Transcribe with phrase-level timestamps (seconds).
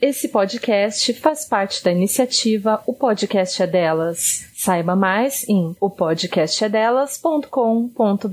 [0.00, 4.48] Esse podcast faz parte da iniciativa O Podcast é Delas.
[4.54, 8.28] Saiba mais em opodcastedelas.com.br.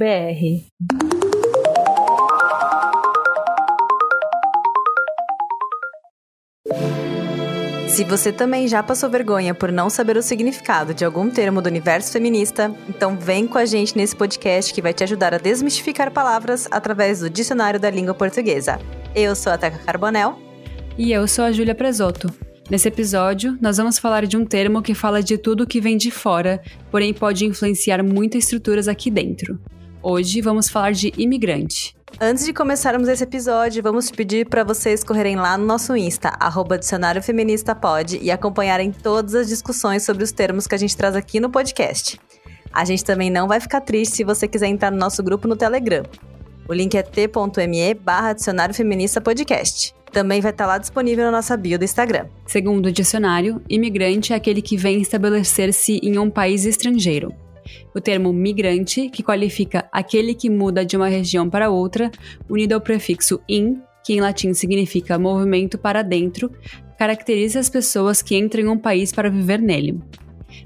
[7.90, 11.70] Se você também já passou vergonha por não saber o significado de algum termo do
[11.70, 16.12] universo feminista, então vem com a gente nesse podcast que vai te ajudar a desmistificar
[16.12, 18.80] palavras através do dicionário da língua portuguesa.
[19.16, 20.46] Eu sou a Teca Carbonel.
[20.98, 22.34] E eu sou a Júlia Presoto.
[22.70, 26.10] Nesse episódio, nós vamos falar de um termo que fala de tudo que vem de
[26.10, 29.60] fora, porém pode influenciar muitas estruturas aqui dentro.
[30.02, 31.94] Hoje vamos falar de imigrante.
[32.20, 36.78] Antes de começarmos esse episódio, vamos pedir para vocês correrem lá no nosso Insta, arroba
[36.78, 37.78] Dicionário Feminista
[38.22, 42.18] e acompanharem todas as discussões sobre os termos que a gente traz aqui no podcast.
[42.72, 45.58] A gente também não vai ficar triste se você quiser entrar no nosso grupo no
[45.58, 46.04] Telegram.
[46.70, 49.94] O link é t.me barra Dicionário Feminista Podcast.
[50.16, 52.28] Também vai estar lá disponível na nossa bio do Instagram.
[52.48, 57.34] Segundo o dicionário, imigrante é aquele que vem estabelecer-se em um país estrangeiro.
[57.94, 62.10] O termo migrante, que qualifica aquele que muda de uma região para outra,
[62.50, 66.50] unido ao prefixo in, que em latim significa movimento para dentro,
[66.98, 70.00] caracteriza as pessoas que entram em um país para viver nele.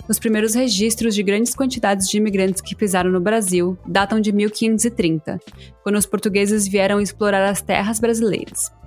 [0.07, 5.39] Os primeiros registros de grandes quantidades de imigrantes que pisaram no Brasil datam de 1530,
[5.81, 8.77] quando os portugueses vieram explorar as terras brasileiras.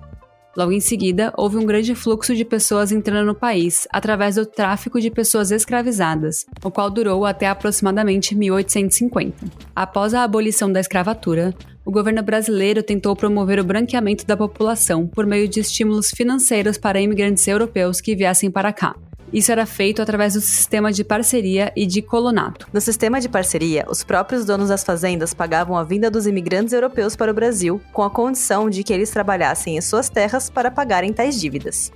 [0.54, 5.00] Logo em seguida, houve um grande fluxo de pessoas entrando no país através do tráfico
[5.00, 9.46] de pessoas escravizadas, o qual durou até aproximadamente 1850.
[9.74, 15.26] Após a abolição da escravatura, o governo brasileiro tentou promover o branqueamento da população por
[15.26, 18.94] meio de estímulos financeiros para imigrantes europeus que viessem para cá,
[19.32, 22.68] isso era feito através do sistema de parceria e de colonato.
[22.72, 27.16] No sistema de parceria, os próprios donos das fazendas pagavam a vinda dos imigrantes europeus
[27.16, 31.12] para o Brasil, com a condição de que eles trabalhassem em suas terras para pagarem
[31.12, 31.90] tais dívidas.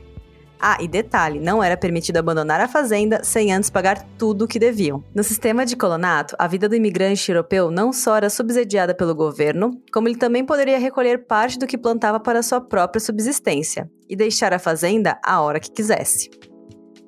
[0.58, 4.58] Ah, e detalhe, não era permitido abandonar a fazenda sem antes pagar tudo o que
[4.58, 5.04] deviam.
[5.14, 9.80] No sistema de colonato, a vida do imigrante europeu não só era subsidiada pelo governo,
[9.92, 14.54] como ele também poderia recolher parte do que plantava para sua própria subsistência e deixar
[14.54, 16.30] a fazenda a hora que quisesse.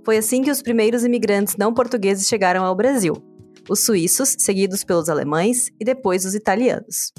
[0.09, 3.23] Foi assim que os primeiros imigrantes não portugueses chegaram ao Brasil:
[3.69, 7.13] os suíços, seguidos pelos alemães e depois os italianos.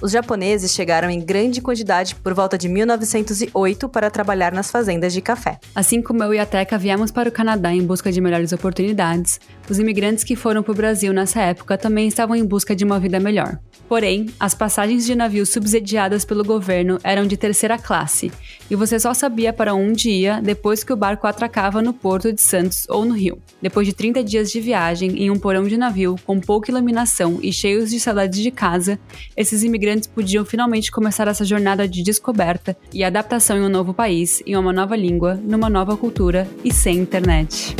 [0.00, 5.20] Os japoneses chegaram em grande quantidade por volta de 1908 para trabalhar nas fazendas de
[5.20, 5.60] café.
[5.74, 9.38] Assim como eu e a Teca viemos para o Canadá em busca de melhores oportunidades,
[9.70, 12.98] os imigrantes que foram para o Brasil nessa época também estavam em busca de uma
[12.98, 13.60] vida melhor.
[13.88, 18.32] Porém, as passagens de navios subsidiadas pelo governo eram de terceira classe,
[18.72, 22.40] e você só sabia para onde ia depois que o barco atracava no porto de
[22.40, 23.38] Santos ou no Rio.
[23.60, 27.52] Depois de 30 dias de viagem em um porão de navio com pouca iluminação e
[27.52, 28.98] cheios de saudades de casa,
[29.36, 34.42] esses imigrantes podiam finalmente começar essa jornada de descoberta e adaptação em um novo país,
[34.46, 37.76] em uma nova língua, numa nova cultura e sem internet.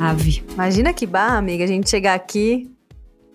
[0.00, 0.42] Ave.
[0.54, 2.68] Imagina que barra, amiga, a gente chegar aqui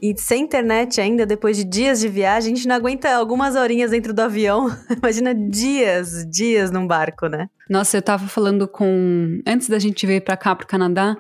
[0.03, 3.91] e sem internet ainda, depois de dias de viagem, a gente não aguenta algumas horinhas
[3.91, 4.67] dentro do avião.
[5.01, 7.49] Imagina dias, dias num barco, né?
[7.69, 9.39] Nossa, eu tava falando com.
[9.47, 11.15] Antes da gente vir pra cá, pro Canadá,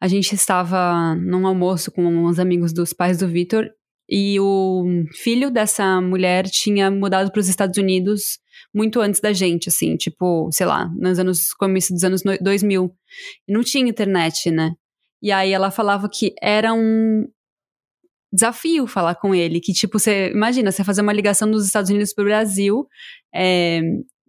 [0.00, 3.68] a gente estava num almoço com uns amigos dos pais do Vitor.
[4.08, 4.84] E o
[5.20, 8.38] filho dessa mulher tinha mudado para os Estados Unidos
[8.72, 12.88] muito antes da gente, assim, tipo, sei lá, nos anos começo dos anos 2000.
[13.48, 14.74] E não tinha internet, né?
[15.20, 17.26] E aí ela falava que era um,
[18.32, 19.60] desafio falar com ele.
[19.60, 22.86] Que, tipo, você imagina, você fazer uma ligação dos Estados Unidos para o Brasil,
[23.34, 23.80] é,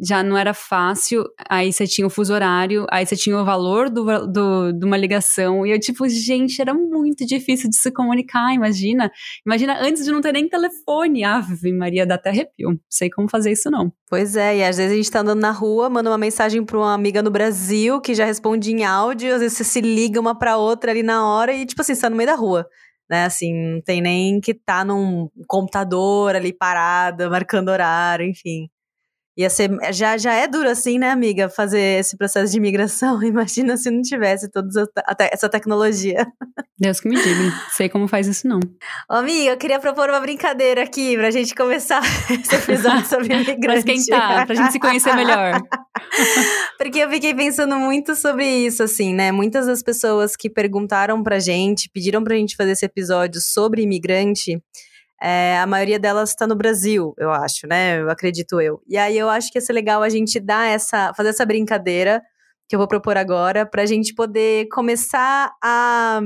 [0.02, 1.26] já não era fácil.
[1.50, 4.96] Aí você tinha o fuso horário, aí você tinha o valor do, do, de uma
[4.96, 5.66] ligação.
[5.66, 9.12] E eu, tipo, gente, era muito difícil de se comunicar, imagina.
[9.46, 11.24] Imagina antes de não ter nem telefone.
[11.24, 12.70] Ave Maria, dá até arrepio.
[12.72, 13.92] Não sei como fazer isso, não.
[14.10, 16.78] Pois é, e às vezes a gente tá andando na rua, manda uma mensagem pra
[16.78, 20.38] uma amiga no Brasil que já responde em áudio, às vezes você se liga uma
[20.38, 22.66] pra outra ali na hora e, tipo assim, você tá no meio da rua
[23.10, 23.26] né?
[23.26, 28.70] Assim, não tem nem que estar tá num computador ali parada, marcando horário, enfim.
[29.40, 33.24] Ia ser, já, já é duro assim, né, amiga, fazer esse processo de imigração.
[33.24, 34.68] Imagina se não tivesse toda
[35.32, 36.28] essa tecnologia.
[36.78, 38.60] Deus que me diga, sei como faz isso não.
[39.10, 43.62] Ô, amiga, eu queria propor uma brincadeira aqui pra gente começar esse episódio sobre imigrante.
[43.62, 45.62] pra esquentar, pra gente se conhecer melhor.
[46.78, 49.32] Porque eu fiquei pensando muito sobre isso, assim, né?
[49.32, 54.62] Muitas das pessoas que perguntaram pra gente, pediram pra gente fazer esse episódio sobre imigrante,
[55.22, 58.02] é, a maioria delas está no Brasil, eu acho, né?
[58.02, 58.82] Eu acredito eu.
[58.88, 62.22] E aí eu acho que ia ser legal a gente dar essa, fazer essa brincadeira
[62.68, 66.22] que eu vou propor agora, para a gente poder começar a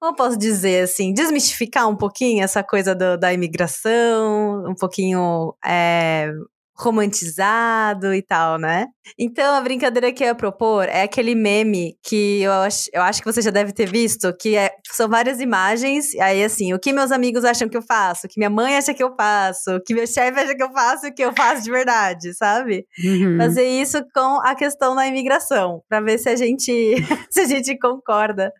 [0.00, 6.32] como posso dizer assim, desmistificar um pouquinho essa coisa do, da imigração, um pouquinho é,
[6.80, 8.86] romantizado e tal, né?
[9.18, 13.20] Então, a brincadeira que eu ia propor é aquele meme que eu acho, eu acho
[13.22, 16.92] que você já deve ter visto, que é, são várias imagens, aí assim, o que
[16.92, 19.82] meus amigos acham que eu faço, o que minha mãe acha que eu faço, o
[19.82, 22.86] que meu chefe acha que eu faço e o que eu faço de verdade, sabe?
[23.04, 23.36] Uhum.
[23.38, 26.70] Fazer isso com a questão da imigração, para ver se a gente
[27.30, 28.52] se a gente concorda.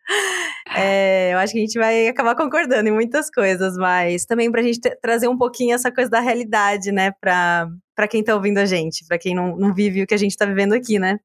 [0.77, 4.63] É, eu acho que a gente vai acabar concordando em muitas coisas, mas também pra
[4.63, 7.69] gente trazer um pouquinho essa coisa da realidade, né, pra,
[8.01, 10.35] para quem tá ouvindo a gente, para quem não, não vive o que a gente
[10.35, 11.21] tá vivendo aqui, né?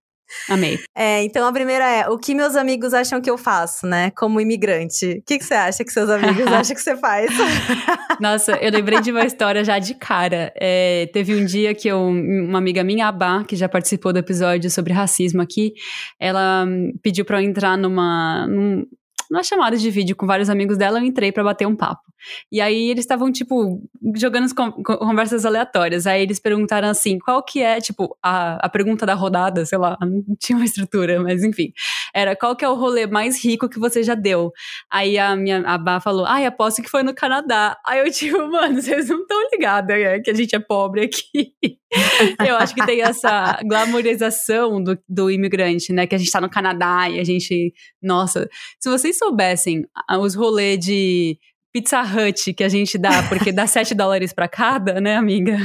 [0.49, 0.77] Amei.
[0.93, 4.11] É, então a primeira é o que meus amigos acham que eu faço, né?
[4.11, 5.19] Como imigrante.
[5.19, 7.31] O que, que você acha que seus amigos acham que você faz?
[8.19, 10.51] Nossa, eu lembrei de uma história já de cara.
[10.59, 14.19] É, teve um dia que eu, uma amiga minha, a Bá, que já participou do
[14.19, 15.71] episódio sobre racismo aqui,
[16.19, 16.67] ela
[17.01, 18.45] pediu para eu entrar numa.
[18.47, 18.85] Num,
[19.31, 22.01] numa chamada de vídeo com vários amigos dela, eu entrei para bater um papo.
[22.51, 23.81] E aí eles estavam, tipo,
[24.15, 26.07] jogando conversas aleatórias.
[26.07, 29.97] Aí eles perguntaram assim: qual que é, tipo, a, a pergunta da rodada, sei lá,
[30.01, 31.71] não tinha uma estrutura, mas enfim.
[32.13, 34.51] Era qual que é o rolê mais rico que você já deu?
[34.91, 37.77] Aí a minha a Bá falou: ai, aposto que foi no Canadá.
[37.85, 41.53] Aí eu, tipo, mano, vocês não estão ligados, né, que a gente é pobre aqui.
[42.47, 46.07] eu acho que tem essa glamorização do, do imigrante, né?
[46.07, 47.73] Que a gente tá no Canadá e a gente.
[48.01, 48.49] Nossa,
[48.79, 49.85] se vocês soubessem
[50.19, 51.37] os rolês de
[51.75, 55.57] Pizza Hut que a gente dá, porque dá 7 dólares para cada, né, amiga?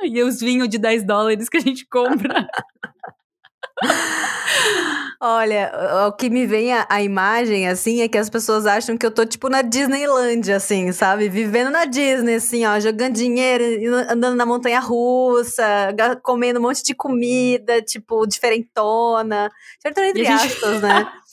[0.00, 2.46] E os vinhos de 10 dólares que a gente compra.
[5.20, 5.72] Olha,
[6.06, 9.10] o que me vem a, a, imagem, assim, é que as pessoas acham que eu
[9.10, 11.28] tô, tipo, na Disneyland, assim, sabe?
[11.28, 13.64] Vivendo na Disney, assim, ó, jogando dinheiro,
[14.08, 15.64] andando na montanha russa,
[16.22, 19.50] comendo um monte de comida, tipo, diferentona.
[19.78, 20.82] Diferentona entre aspas, gente...
[20.82, 21.12] né?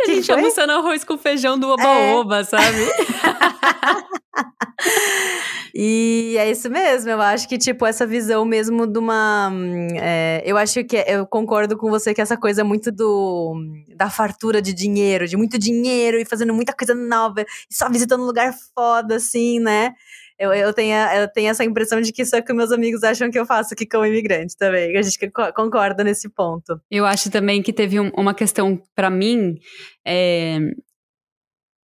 [0.00, 0.36] a gente foi?
[0.36, 2.44] almoçando arroz com feijão do oba-oba, é.
[2.44, 2.78] sabe?
[5.74, 9.52] e é isso mesmo, eu acho que, tipo, essa visão mesmo de uma.
[9.96, 13.54] É, eu acho que eu concordo com você que essa coisa muito do
[13.94, 18.22] da fartura de dinheiro, de muito dinheiro e fazendo muita coisa nova, e só visitando
[18.22, 19.94] um lugar foda, assim, né?
[20.40, 23.04] Eu, eu, tenho, eu tenho essa impressão de que isso é o que meus amigos
[23.04, 24.96] acham que eu faço aqui como imigrante também.
[24.96, 26.80] A gente concorda nesse ponto.
[26.90, 29.56] Eu acho também que teve um, uma questão para mim.
[30.02, 30.58] É,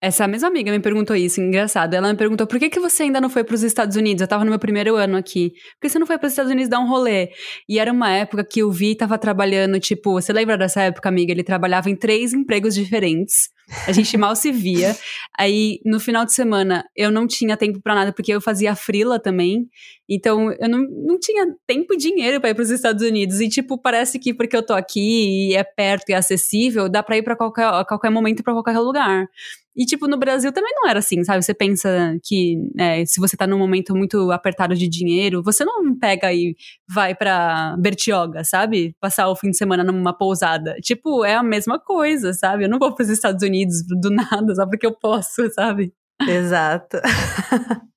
[0.01, 1.95] essa mesma amiga me perguntou isso, engraçado.
[1.95, 4.21] Ela me perguntou por que, que você ainda não foi para os Estados Unidos?
[4.21, 5.49] Eu tava no meu primeiro ano aqui.
[5.49, 7.31] Por que você não foi para os Estados Unidos dar um rolê?
[7.67, 11.33] E era uma época que o Vi tava trabalhando, tipo, você lembra dessa época, amiga?
[11.33, 13.49] Ele trabalhava em três empregos diferentes.
[13.87, 14.95] A gente mal se via.
[15.37, 19.19] Aí, no final de semana, eu não tinha tempo para nada, porque eu fazia frila
[19.19, 19.67] também.
[20.07, 23.41] Então, eu não, não tinha tempo e dinheiro para ir para os Estados Unidos.
[23.41, 27.01] E, tipo, parece que porque eu tô aqui e é perto e é acessível, dá
[27.01, 29.27] para ir para qualquer, qualquer momento pra qualquer lugar.
[29.75, 31.43] E, tipo, no Brasil também não era assim, sabe?
[31.43, 35.93] Você pensa que é, se você tá num momento muito apertado de dinheiro, você não
[35.97, 36.55] pega e
[36.87, 38.95] vai pra Bertioga, sabe?
[39.01, 40.75] Passar o fim de semana numa pousada.
[40.81, 42.63] Tipo, é a mesma coisa, sabe?
[42.63, 43.54] Eu não vou pros Estados Unidos
[44.01, 45.93] do nada, só porque eu posso, sabe?
[46.27, 46.97] Exato.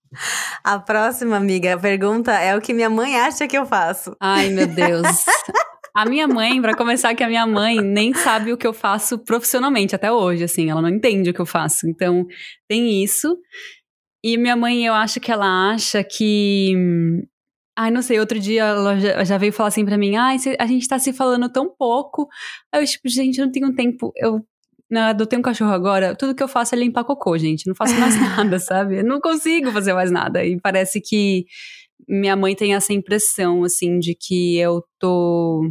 [0.65, 4.17] A próxima, amiga, pergunta é o que minha mãe acha que eu faço.
[4.21, 5.07] Ai, meu Deus.
[5.95, 9.19] A minha mãe, para começar, que a minha mãe nem sabe o que eu faço
[9.19, 11.89] profissionalmente até hoje, assim, ela não entende o que eu faço.
[11.89, 12.25] Então,
[12.69, 13.37] tem isso.
[14.23, 16.73] E minha mãe, eu acho que ela acha que.
[17.77, 20.67] Ai, não sei, outro dia ela já, já veio falar assim pra mim: ai, a
[20.67, 22.29] gente tá se falando tão pouco.
[22.73, 24.13] Aí eu, tipo, gente, eu não tenho tempo.
[24.17, 24.45] Eu
[24.91, 27.67] não, adotei um cachorro agora, tudo que eu faço é limpar cocô, gente.
[27.67, 28.99] Não faço mais nada, sabe?
[28.99, 30.45] Eu não consigo fazer mais nada.
[30.45, 31.45] E parece que
[32.09, 35.63] minha mãe tem essa impressão, assim, de que eu tô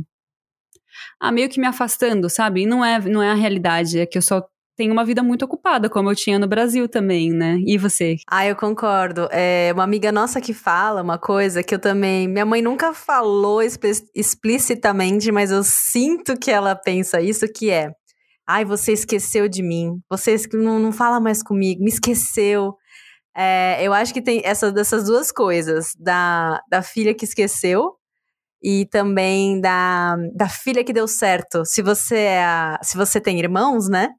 [1.19, 2.61] ah, meio que me afastando, sabe?
[2.61, 4.43] E não é, não é a realidade, é que eu só
[4.75, 7.57] tenho uma vida muito ocupada, como eu tinha no Brasil também, né?
[7.65, 8.17] E você?
[8.29, 9.27] Ah, eu concordo.
[9.31, 12.27] É uma amiga nossa que fala uma coisa que eu também.
[12.27, 13.59] Minha mãe nunca falou
[14.13, 17.89] explicitamente, mas eu sinto que ela pensa isso, que é.
[18.47, 19.99] Ai, você esqueceu de mim.
[20.09, 22.75] Você não, não fala mais comigo, me esqueceu.
[23.35, 25.93] É, eu acho que tem essa, dessas duas coisas.
[25.99, 27.97] Da, da filha que esqueceu
[28.63, 31.65] e também da, da filha que deu certo.
[31.65, 34.09] Se você é se você tem irmãos, né?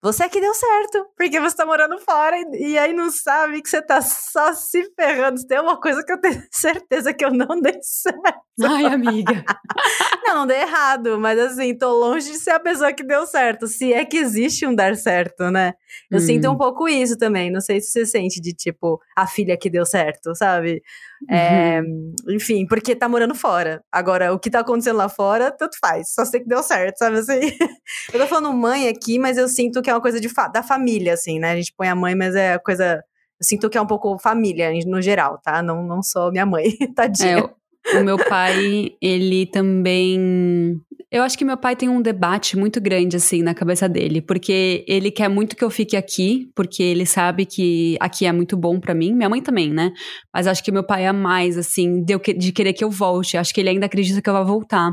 [0.00, 3.60] Você é que deu certo, porque você tá morando fora e, e, aí não sabe
[3.60, 5.44] que você tá só se ferrando.
[5.44, 8.22] Tem uma coisa que eu tenho certeza que eu não dei certo.
[8.62, 9.44] Ai, amiga.
[10.28, 13.66] não, não dei errado, mas assim, tô longe de ser a pessoa que deu certo.
[13.66, 15.74] Se é que existe um dar certo, né?
[16.10, 16.20] Eu hum.
[16.20, 17.50] sinto um pouco isso também.
[17.50, 20.82] Não sei se você sente de tipo, a filha que deu certo, sabe?
[21.28, 22.14] É, uhum.
[22.30, 23.82] enfim, porque tá morando fora.
[23.90, 26.12] Agora, o que tá acontecendo lá fora, tanto faz.
[26.12, 27.40] Só sei que deu certo, sabe assim?
[28.12, 30.62] eu tô falando mãe aqui, mas eu sinto que é uma coisa de fa da
[30.62, 31.52] família, assim, né?
[31.52, 33.02] A gente põe a mãe, mas é coisa.
[33.40, 35.62] Eu sinto que é um pouco família, no geral, tá?
[35.62, 37.38] Não, não só minha mãe, tadinha.
[37.38, 37.50] É,
[37.94, 40.80] O meu pai, ele também
[41.10, 44.84] eu acho que meu pai tem um debate muito grande, assim, na cabeça dele, porque
[44.86, 48.78] ele quer muito que eu fique aqui, porque ele sabe que aqui é muito bom
[48.78, 49.14] para mim.
[49.14, 49.90] Minha mãe também, né?
[50.34, 53.38] Mas acho que meu pai é mais, assim, de, de querer que eu volte.
[53.38, 54.92] Acho que ele ainda acredita que eu vou voltar.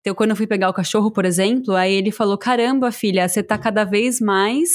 [0.00, 3.42] Então, quando eu fui pegar o cachorro, por exemplo, aí ele falou: caramba, filha, você
[3.42, 4.68] tá cada vez mais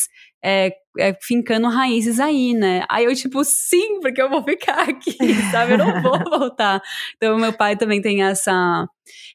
[0.44, 2.84] é, é, fincando raízes aí, né?
[2.90, 5.16] Aí eu, tipo, sim, porque eu vou ficar aqui,
[5.52, 5.74] sabe?
[5.74, 6.82] Eu não vou voltar.
[7.16, 8.88] Então, meu pai também tem essa.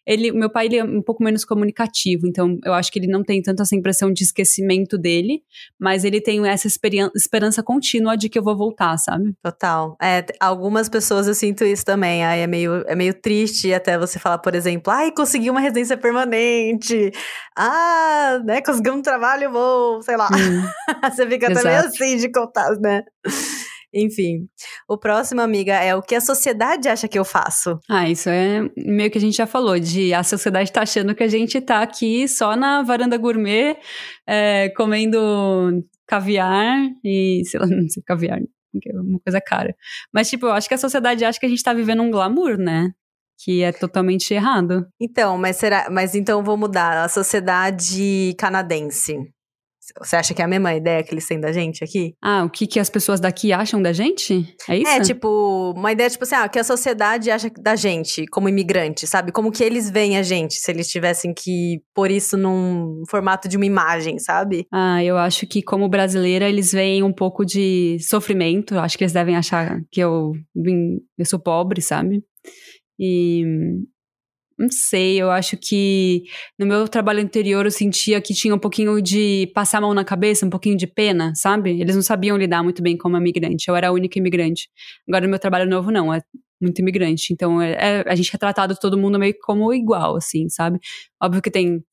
[0.07, 3.25] Ele, meu pai ele é um pouco menos comunicativo, então eu acho que ele não
[3.25, 5.43] tem tanto essa impressão de esquecimento dele,
[5.81, 6.69] mas ele tem essa
[7.15, 9.35] esperança contínua de que eu vou voltar, sabe?
[9.43, 9.97] Total.
[10.01, 12.25] É, algumas pessoas eu sinto isso também.
[12.25, 15.97] Aí é meio, é meio triste até você falar, por exemplo, ai, consegui uma residência
[15.97, 17.11] permanente.
[17.57, 20.29] Ah, né, consegui um trabalho bom, sei lá.
[20.29, 20.63] Hum.
[21.11, 21.63] você fica Exato.
[21.63, 23.03] também assim de contar, né?
[23.95, 24.49] Enfim.
[24.89, 27.79] O próximo, amiga, é o que a sociedade acha que eu faço.
[27.89, 31.23] Ah, isso é meio que a gente já falou, de a sociedade tá achando que
[31.23, 33.77] a gente tá aqui só na varanda gourmet,
[34.27, 35.19] é, comendo
[36.07, 39.75] caviar e, sei lá, não sei, caviar, é uma coisa cara.
[40.13, 42.59] Mas, tipo, eu acho que a sociedade acha que a gente tá vivendo um glamour,
[42.59, 42.91] né?
[43.37, 44.87] que é totalmente errado.
[45.01, 49.34] Então, mas será, mas então vou mudar a sociedade canadense.
[50.01, 52.15] Você acha que é a mesma ideia que eles têm da gente aqui?
[52.23, 54.47] Ah, o que, que as pessoas daqui acham da gente?
[54.69, 54.91] É isso?
[54.91, 58.49] É, tipo, uma ideia, tipo assim, ah, o que a sociedade acha da gente como
[58.49, 59.33] imigrante, sabe?
[59.33, 63.57] Como que eles veem a gente, se eles tivessem que pôr isso num formato de
[63.57, 64.67] uma imagem, sabe?
[64.73, 68.79] Ah, eu acho que como brasileira, eles veem um pouco de sofrimento.
[68.79, 70.33] Acho que eles devem achar que eu,
[71.19, 72.23] eu sou pobre, sabe?
[72.99, 73.45] E
[74.59, 76.23] não sei, eu acho que
[76.59, 80.05] no meu trabalho anterior eu sentia que tinha um pouquinho de passar a mão na
[80.05, 81.81] cabeça, um pouquinho de pena, sabe?
[81.81, 83.69] Eles não sabiam lidar muito bem como imigrante.
[83.69, 84.69] Eu era a única imigrante.
[85.09, 86.23] Agora no meu trabalho novo, não, é
[86.61, 87.33] muito imigrante.
[87.33, 90.79] Então é, é, a gente é tratado todo mundo meio como igual, assim, sabe?
[91.23, 91.85] Óbvio que tem,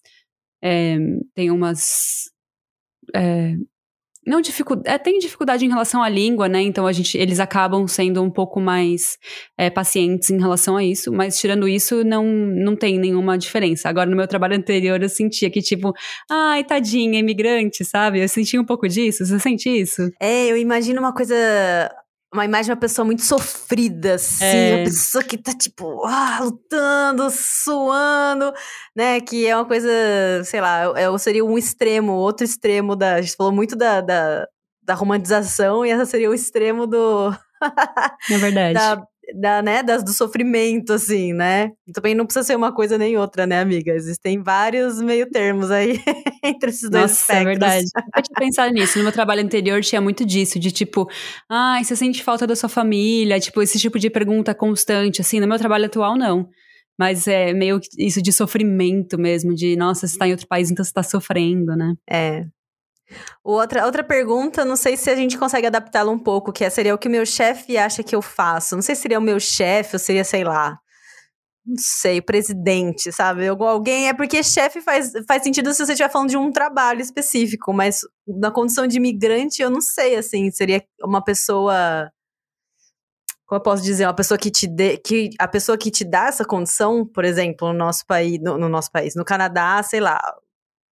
[0.64, 0.98] é,
[1.36, 2.30] tem umas.
[4.26, 4.40] Não
[4.86, 6.62] é, tem dificuldade em relação à língua, né?
[6.62, 9.18] Então a gente, eles acabam sendo um pouco mais
[9.58, 13.90] é, pacientes em relação a isso, mas tirando isso, não, não tem nenhuma diferença.
[13.90, 15.92] Agora, no meu trabalho anterior, eu sentia que, tipo,
[16.30, 18.22] ai, tadinha, imigrante, sabe?
[18.22, 19.26] Eu sentia um pouco disso.
[19.26, 20.12] Você sente isso?
[20.20, 21.36] É, eu imagino uma coisa
[22.34, 24.76] uma imagem de uma pessoa muito sofrida, assim, é.
[24.76, 28.54] uma pessoa que tá, tipo, ah, lutando, suando,
[28.96, 29.90] né, que é uma coisa,
[30.46, 34.48] sei lá, é, seria um extremo, outro extremo da, a gente falou muito da, da,
[34.82, 37.36] da romantização, e essa seria o extremo do...
[38.30, 38.74] É verdade.
[38.80, 39.04] da,
[39.36, 41.72] da, né, das, do sofrimento, assim, né?
[41.94, 43.94] Também não precisa ser uma coisa nem outra, né, amiga?
[43.94, 46.00] Existem vários meio termos aí
[46.44, 47.42] entre esses dois Nossa, aspectos.
[47.42, 47.86] é verdade.
[48.24, 48.98] Tinha pensado nisso.
[48.98, 51.10] No meu trabalho anterior tinha muito disso, de tipo,
[51.50, 53.40] ah, você sente falta da sua família?
[53.40, 55.40] Tipo, esse tipo de pergunta constante, assim.
[55.40, 56.50] No meu trabalho atual, não.
[56.98, 60.84] Mas é meio isso de sofrimento mesmo, de, nossa, você está em outro país, então
[60.84, 61.96] você está sofrendo, né?
[62.08, 62.46] É,
[63.44, 66.94] Outra, outra pergunta, não sei se a gente consegue adaptá-la um pouco, que é, seria
[66.96, 68.76] o que meu chefe acha que eu faço.
[68.76, 70.80] Não sei se seria o meu chefe ou seria, sei lá,
[71.66, 73.48] não sei, presidente, sabe?
[73.48, 74.10] Alguém.
[74.10, 78.02] É porque chefe faz, faz sentido se você estiver falando de um trabalho específico, mas
[78.28, 82.12] na condição de imigrante, eu não sei, assim, seria uma pessoa.
[83.46, 84.06] Como eu posso dizer?
[84.06, 84.98] Uma pessoa que te dê.
[84.98, 88.70] Que, a pessoa que te dá essa condição, por exemplo, no nosso país, no, no
[88.70, 90.20] nosso país, no Canadá, sei lá,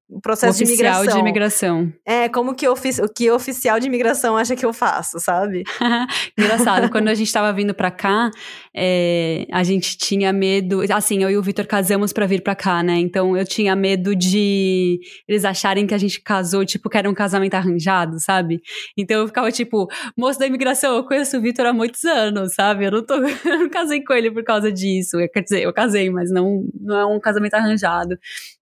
[0.10, 1.14] o processo oficial de imigração.
[1.14, 1.94] de imigração.
[2.04, 2.76] É, como que o
[3.16, 5.64] que oficial de imigração acha que eu faço, sabe?
[6.38, 8.32] Engraçado, quando a gente tava vindo pra cá,
[8.76, 10.82] é, a gente tinha medo.
[10.92, 12.98] Assim, eu e o Vitor casamos para vir pra cá, né?
[12.98, 17.14] Então eu tinha medo de eles acharem que a gente casou, tipo, que era um
[17.14, 18.62] casamento arranjado, sabe?
[18.98, 19.88] Então eu ficava tipo,
[20.18, 22.86] moço da imigração, eu conheço o Vitor há muitos anos, sabe?
[22.86, 23.14] Eu não, tô,
[23.46, 25.18] eu não casei com ele por causa disso.
[25.32, 28.18] Quer dizer, eu casei, mas não, não é um casamento arranjado.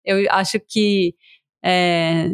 [0.04, 1.14] Eu acho que
[1.64, 2.30] é,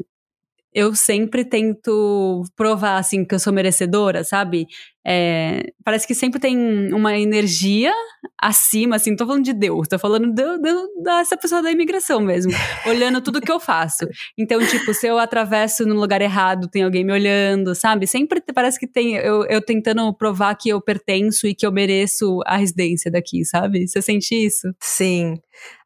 [0.75, 4.67] eu sempre tento provar, assim, que eu sou merecedora, sabe?
[5.05, 6.57] É, parece que sempre tem
[6.95, 7.93] uma energia
[8.41, 12.21] acima, assim, não tô falando de Deus, tô falando do, do, dessa pessoa da imigração
[12.21, 12.52] mesmo,
[12.87, 14.07] olhando tudo que eu faço.
[14.38, 18.07] Então, tipo, se eu atravesso no lugar errado, tem alguém me olhando, sabe?
[18.07, 22.41] Sempre parece que tem eu, eu tentando provar que eu pertenço e que eu mereço
[22.47, 23.87] a residência daqui, sabe?
[23.87, 24.73] Você sente isso?
[24.81, 25.35] Sim.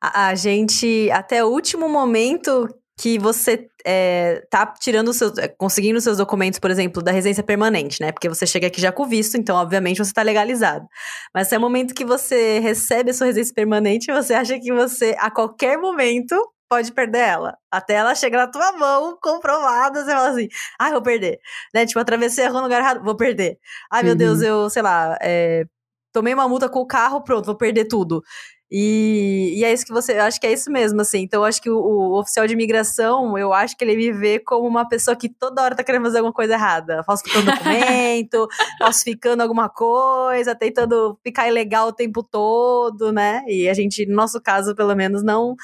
[0.01, 6.01] A, a gente, até o último momento que você é, tá tirando seus, é, conseguindo
[6.01, 8.11] seus documentos, por exemplo, da residência permanente, né?
[8.11, 10.87] Porque você chega aqui já com visto, então, obviamente, você tá legalizado.
[11.35, 15.15] Mas é o momento que você recebe a sua residência permanente, você acha que você,
[15.19, 16.35] a qualquer momento,
[16.69, 17.59] pode perder ela.
[17.71, 20.49] Até ela chegar na tua mão, comprovada, você fala assim,
[20.79, 21.39] ai, ah, vou perder.
[21.75, 21.87] Né?
[21.87, 23.59] Tipo, atravessei a rua no lugar errado, vou perder.
[23.91, 24.19] Ai, meu uhum.
[24.19, 25.65] Deus, eu, sei lá, é,
[26.13, 28.23] tomei uma multa com o carro, pronto, vou perder tudo.
[28.71, 30.15] E, e é isso que você.
[30.15, 31.21] Eu acho que é isso mesmo, assim.
[31.21, 34.41] Então, eu acho que o, o, oficial de imigração, eu acho que ele me vê
[34.41, 37.05] como uma pessoa que toda hora tá querendo fazer alguma coisa errada.
[37.05, 38.49] Falsificando documento,
[38.81, 43.43] falsificando alguma coisa, tentando ficar ilegal o tempo todo, né?
[43.47, 45.55] E a gente, no nosso caso, pelo menos, não.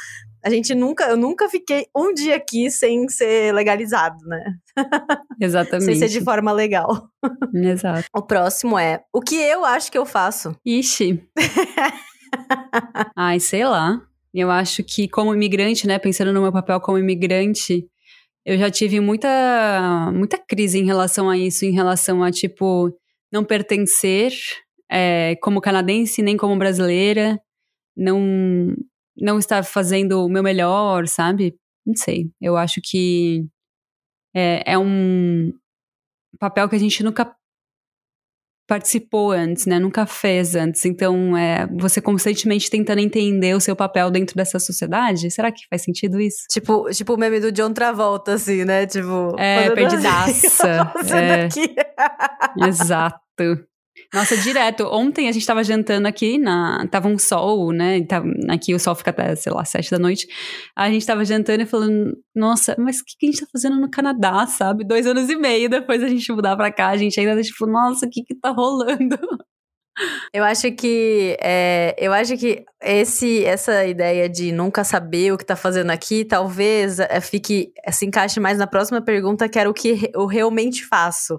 [0.44, 4.42] A gente nunca, eu nunca fiquei um dia aqui sem ser legalizado, né?
[5.40, 5.84] Exatamente.
[5.86, 7.08] sem ser de forma legal.
[7.54, 8.04] Exato.
[8.14, 10.56] O próximo é o que eu acho que eu faço.
[10.64, 11.22] Ixi.
[13.16, 14.00] Ai, sei lá.
[14.34, 17.86] Eu acho que como imigrante, né, pensando no meu papel como imigrante,
[18.44, 22.90] eu já tive muita muita crise em relação a isso, em relação a tipo
[23.32, 24.32] não pertencer
[24.90, 27.40] é, como canadense nem como brasileira,
[27.96, 28.74] não
[29.16, 31.54] não estar fazendo o meu melhor, sabe?
[31.86, 32.30] Não sei.
[32.40, 33.46] Eu acho que
[34.34, 35.52] é, é um
[36.38, 37.34] papel que a gente nunca
[38.72, 39.78] participou antes, né?
[39.78, 40.86] Nunca fez antes.
[40.86, 45.30] Então, é, você constantemente tentando entender o seu papel dentro dessa sociedade.
[45.30, 46.46] Será que faz sentido isso?
[46.48, 48.86] Tipo, tipo o meme do John Travolta, assim, né?
[48.86, 49.36] Tipo.
[49.38, 50.90] É, perdidaça.
[50.96, 51.48] Assim, é.
[52.66, 53.20] Exato.
[54.12, 54.84] Nossa, direto.
[54.84, 58.02] Ontem a gente tava jantando aqui, na, tava um sol, né?
[58.04, 60.26] Tava, aqui o sol fica até, sei lá, sete da noite.
[60.76, 63.80] A gente tava jantando e falando, nossa, mas o que, que, a gente tá fazendo
[63.80, 64.84] no Canadá, sabe?
[64.84, 67.66] Dois anos e meio depois a gente mudar pra cá, a gente ainda tá tipo,
[67.66, 69.18] nossa, o que que tá rolando?
[70.32, 75.44] Eu acho que é, eu acho que esse essa ideia de nunca saber o que
[75.44, 79.74] tá fazendo aqui, talvez é, fique se encaixe mais na próxima pergunta, que era o
[79.74, 81.38] que eu realmente faço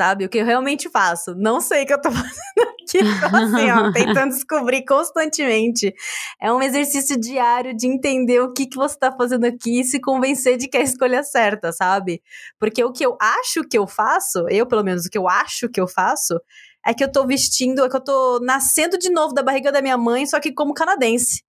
[0.00, 0.24] sabe?
[0.24, 1.34] O que eu realmente faço.
[1.34, 2.98] Não sei o que eu tô fazendo aqui,
[3.36, 5.94] assim, ó, tentando descobrir constantemente.
[6.40, 10.00] É um exercício diário de entender o que, que você tá fazendo aqui e se
[10.00, 12.22] convencer de que é a escolha certa, sabe?
[12.58, 15.68] Porque o que eu acho que eu faço, eu pelo menos o que eu acho
[15.68, 16.40] que eu faço,
[16.86, 19.82] é que eu tô vestindo, é que eu tô nascendo de novo da barriga da
[19.82, 21.42] minha mãe, só que como canadense.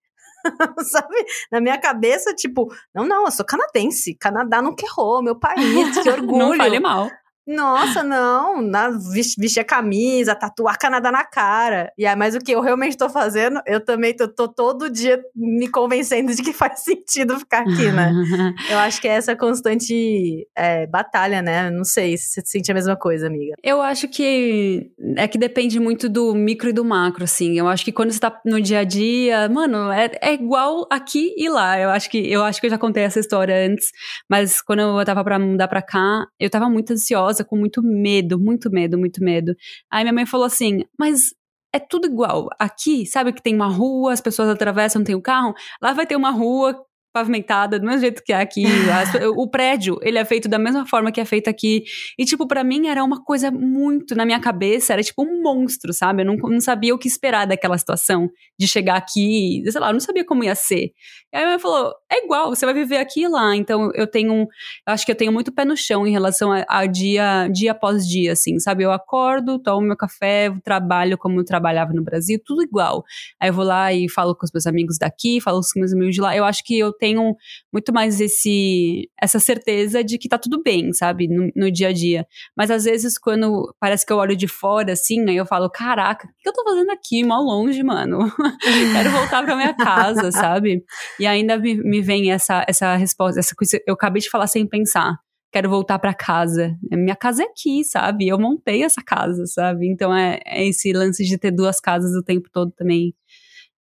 [0.84, 1.26] sabe?
[1.50, 4.14] Na minha cabeça, tipo, não, não, eu sou canadense.
[4.16, 6.38] Canadá nunca errou, meu país, que orgulho.
[6.38, 7.10] não fale mal.
[7.46, 11.92] Nossa, não, na, vestir a camisa, tatuar Canadá na cara.
[11.98, 15.22] E aí, mas o que eu realmente tô fazendo, eu também tô, tô, todo dia
[15.36, 18.12] me convencendo de que faz sentido ficar aqui, né?
[18.70, 21.70] eu acho que é essa constante é, batalha, né?
[21.70, 23.56] Não sei se você sente a mesma coisa, amiga.
[23.64, 27.58] Eu acho que é que depende muito do micro e do macro, assim.
[27.58, 31.34] Eu acho que quando você tá no dia a dia, mano, é, é igual aqui
[31.38, 31.80] e lá.
[31.80, 33.88] Eu acho que eu acho que eu já contei essa história antes,
[34.30, 37.82] mas quando eu tava pra mudar pra cá, eu tava muito ansiosa ansiosa, com muito
[37.82, 39.56] medo, muito medo, muito medo.
[39.90, 41.34] Aí minha mãe falou assim: Mas
[41.74, 42.50] é tudo igual.
[42.60, 45.54] Aqui, sabe que tem uma rua, as pessoas atravessam, tem um carro.
[45.82, 46.78] Lá vai ter uma rua
[47.12, 48.64] pavimentada, do mesmo jeito que é aqui.
[49.36, 51.84] o prédio, ele é feito da mesma forma que é feito aqui.
[52.18, 55.94] E, tipo, para mim era uma coisa muito, na minha cabeça, era tipo um monstro,
[55.94, 56.22] sabe?
[56.22, 59.94] Eu não, não sabia o que esperar daquela situação, de chegar aqui, sei lá, eu
[59.94, 60.92] não sabia como ia ser.
[61.34, 63.56] E aí ela falou, é igual, você vai viver aqui e lá.
[63.56, 64.48] Então, eu tenho, eu
[64.94, 68.06] acho que eu tenho muito pé no chão em relação a, a dia, dia após
[68.06, 68.84] dia, assim, sabe?
[68.84, 73.04] Eu acordo, tomo meu café, trabalho como eu trabalhava no Brasil, tudo igual.
[73.40, 75.94] Aí eu vou lá e falo com os meus amigos daqui, falo com os meus
[75.94, 76.36] amigos de lá.
[76.36, 77.36] Eu acho que eu tenho
[77.74, 81.92] muito mais esse essa certeza de que tá tudo bem, sabe, no, no, dia a
[81.92, 82.28] dia.
[82.56, 86.28] Mas às vezes quando parece que eu olho de fora assim, aí eu falo, caraca,
[86.28, 88.20] o que eu tô fazendo aqui, mal longe, mano?
[88.94, 90.84] Quero voltar pra minha casa, sabe?
[91.20, 94.68] E ainda me, me vem essa essa resposta, essa coisa, eu acabei de falar sem
[94.68, 95.18] pensar
[95.52, 96.78] quero voltar para casa.
[96.90, 98.28] Minha casa é aqui, sabe?
[98.28, 99.86] Eu montei essa casa, sabe?
[99.86, 103.14] Então é, é, esse lance de ter duas casas o tempo todo também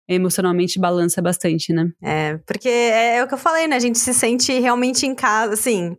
[0.08, 1.90] emocionalmente balança bastante, né?
[2.04, 3.76] É, porque é, é, o que eu falei, né?
[3.76, 5.96] A gente se sente realmente em casa, assim.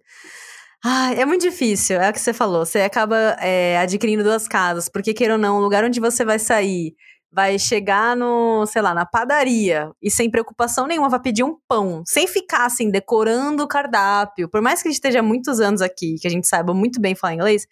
[0.85, 2.65] Ah, é muito difícil, é o que você falou.
[2.65, 6.39] Você acaba é, adquirindo duas casas, porque, queira ou não, o lugar onde você vai
[6.39, 6.95] sair
[7.33, 12.03] vai chegar no, sei lá, na padaria e sem preocupação nenhuma vai pedir um pão,
[12.07, 14.49] sem ficar assim decorando o cardápio.
[14.49, 17.15] Por mais que a gente esteja muitos anos aqui, que a gente saiba muito bem
[17.15, 17.67] falar inglês,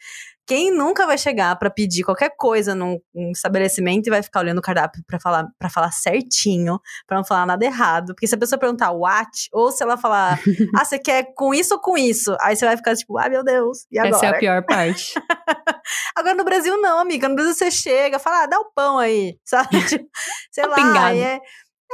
[0.47, 4.59] quem nunca vai chegar para pedir qualquer coisa num, num, estabelecimento e vai ficar olhando
[4.59, 8.15] o cardápio para falar para falar certinho, para não falar nada errado?
[8.15, 10.39] Porque se a pessoa perguntar what ou se ela falar,
[10.77, 12.37] ah, você quer com isso ou com isso?
[12.41, 14.17] Aí você vai ficar tipo, ah, meu Deus, e agora?
[14.17, 15.15] Essa é a pior parte.
[16.15, 17.29] agora no Brasil não, amiga.
[17.29, 19.69] No Brasil você chega, fala, ah, dá o pão aí, sabe?
[19.95, 20.09] Tipo,
[20.51, 21.41] sei lá, é,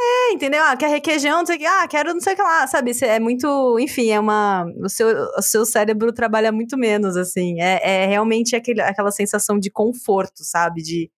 [0.00, 0.62] é, entendeu?
[0.64, 1.66] Ah, quer requeijão, não sei o que.
[1.66, 2.92] Ah, quero não sei o que lá, sabe?
[3.02, 3.78] É muito.
[3.78, 4.64] Enfim, é uma.
[4.82, 7.60] O seu, o seu cérebro trabalha muito menos, assim.
[7.60, 10.82] É, é realmente aquele, aquela sensação de conforto, sabe?
[10.82, 11.10] De,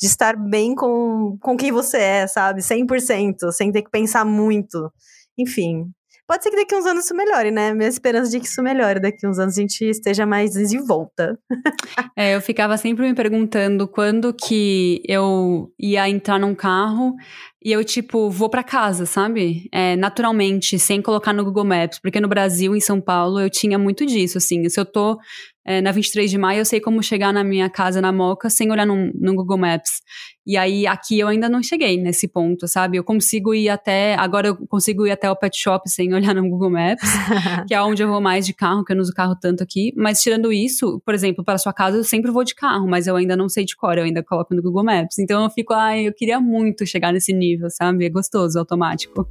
[0.00, 2.62] de estar bem com, com quem você é, sabe?
[2.62, 4.90] 100%, sem ter que pensar muito.
[5.38, 5.90] Enfim.
[6.30, 7.74] Pode ser que daqui uns anos isso melhore, né?
[7.74, 11.36] Minha esperança de que isso melhore, daqui uns anos a gente esteja mais desenvolta.
[12.16, 17.16] é, eu ficava sempre me perguntando quando que eu ia entrar num carro
[17.60, 19.68] e eu, tipo, vou para casa, sabe?
[19.72, 21.98] É, naturalmente, sem colocar no Google Maps.
[21.98, 24.68] Porque no Brasil, em São Paulo, eu tinha muito disso, assim.
[24.68, 25.18] Se eu tô
[25.64, 28.70] é, na 23 de maio, eu sei como chegar na minha casa na Moca sem
[28.70, 30.00] olhar no, no, Google Maps.
[30.46, 32.96] E aí, aqui eu ainda não cheguei nesse ponto, sabe?
[32.96, 34.14] Eu consigo ir até.
[34.14, 37.08] Agora eu consigo ir até o pet shop sem olhar no Google Maps,
[37.68, 39.92] que é onde eu vou mais de carro, que eu não uso carro tanto aqui.
[39.96, 43.14] Mas tirando isso, por exemplo, para sua casa, eu sempre vou de carro, mas eu
[43.14, 45.18] ainda não sei de cor, eu ainda coloco no Google Maps.
[45.18, 48.06] Então eu fico, ai, eu queria muito chegar nesse nível, sabe?
[48.06, 49.28] É gostoso, automático.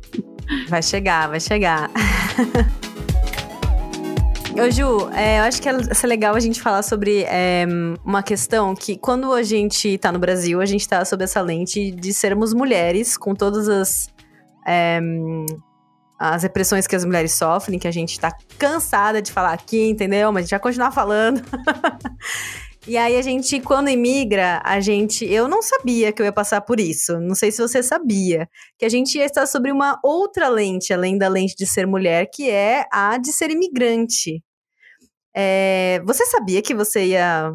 [0.67, 1.89] Vai chegar, vai chegar.
[4.61, 7.65] Ô Ju, é, eu acho que é legal a gente falar sobre é,
[8.03, 11.91] uma questão que quando a gente tá no Brasil, a gente tá sob essa lente
[11.91, 14.13] de sermos mulheres, com todas as,
[14.67, 14.99] é,
[16.19, 20.29] as repressões que as mulheres sofrem, que a gente tá cansada de falar aqui, entendeu?
[20.31, 21.41] Mas a gente vai continuar falando.
[22.87, 25.23] E aí a gente, quando imigra, a gente.
[25.23, 27.19] Eu não sabia que eu ia passar por isso.
[27.19, 28.49] Não sei se você sabia.
[28.79, 32.27] Que a gente ia estar sobre uma outra lente, além da lente de ser mulher,
[32.33, 34.41] que é a de ser imigrante.
[35.41, 37.53] É, você sabia que você ia,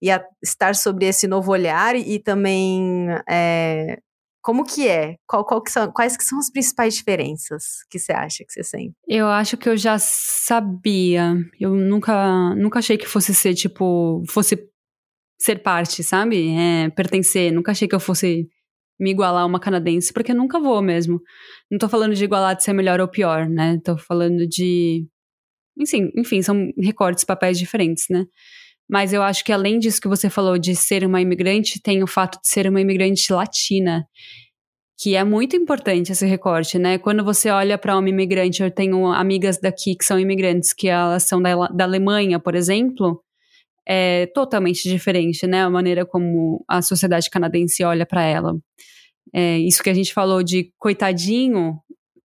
[0.00, 3.98] ia estar sobre esse novo olhar e, também é,
[4.40, 5.16] como que é?
[5.26, 8.62] Qual, qual que são, quais que são as principais diferenças que você acha que você
[8.62, 8.94] sente?
[9.08, 11.34] Eu acho que eu já sabia.
[11.58, 14.56] Eu nunca, nunca achei que fosse ser, tipo, fosse
[15.36, 16.54] ser parte, sabe?
[16.56, 17.52] É, pertencer.
[17.52, 18.48] Nunca achei que eu fosse
[19.00, 21.20] me igualar a uma canadense, porque eu nunca vou mesmo.
[21.68, 23.80] Não tô falando de igualar de ser melhor ou pior, né?
[23.84, 25.08] Tô falando de
[25.78, 28.26] enfim, enfim, são recortes, papéis diferentes, né?
[28.88, 32.06] Mas eu acho que além disso que você falou de ser uma imigrante, tem o
[32.06, 34.06] fato de ser uma imigrante latina,
[34.98, 36.96] que é muito importante esse recorte, né?
[36.98, 41.24] Quando você olha para uma imigrante, eu tenho amigas daqui que são imigrantes, que elas
[41.24, 43.22] são da, da Alemanha, por exemplo,
[43.86, 45.62] é totalmente diferente, né?
[45.62, 48.56] A maneira como a sociedade canadense olha para ela.
[49.34, 51.78] É, isso que a gente falou de coitadinho,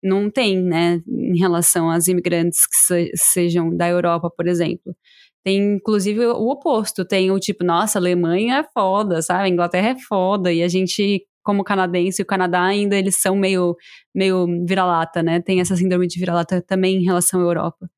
[0.04, 4.96] não tem, né, em relação às imigrantes que se, sejam da Europa, por exemplo.
[5.44, 7.06] Tem, inclusive, o oposto.
[7.06, 9.44] Tem o tipo, nossa, a Alemanha é foda, sabe?
[9.46, 10.52] A Inglaterra é foda.
[10.52, 13.76] E a gente, como canadense o Canadá, ainda eles são meio,
[14.14, 15.42] meio vira-lata, né?
[15.42, 17.90] Tem essa síndrome de vira-lata também em relação à Europa.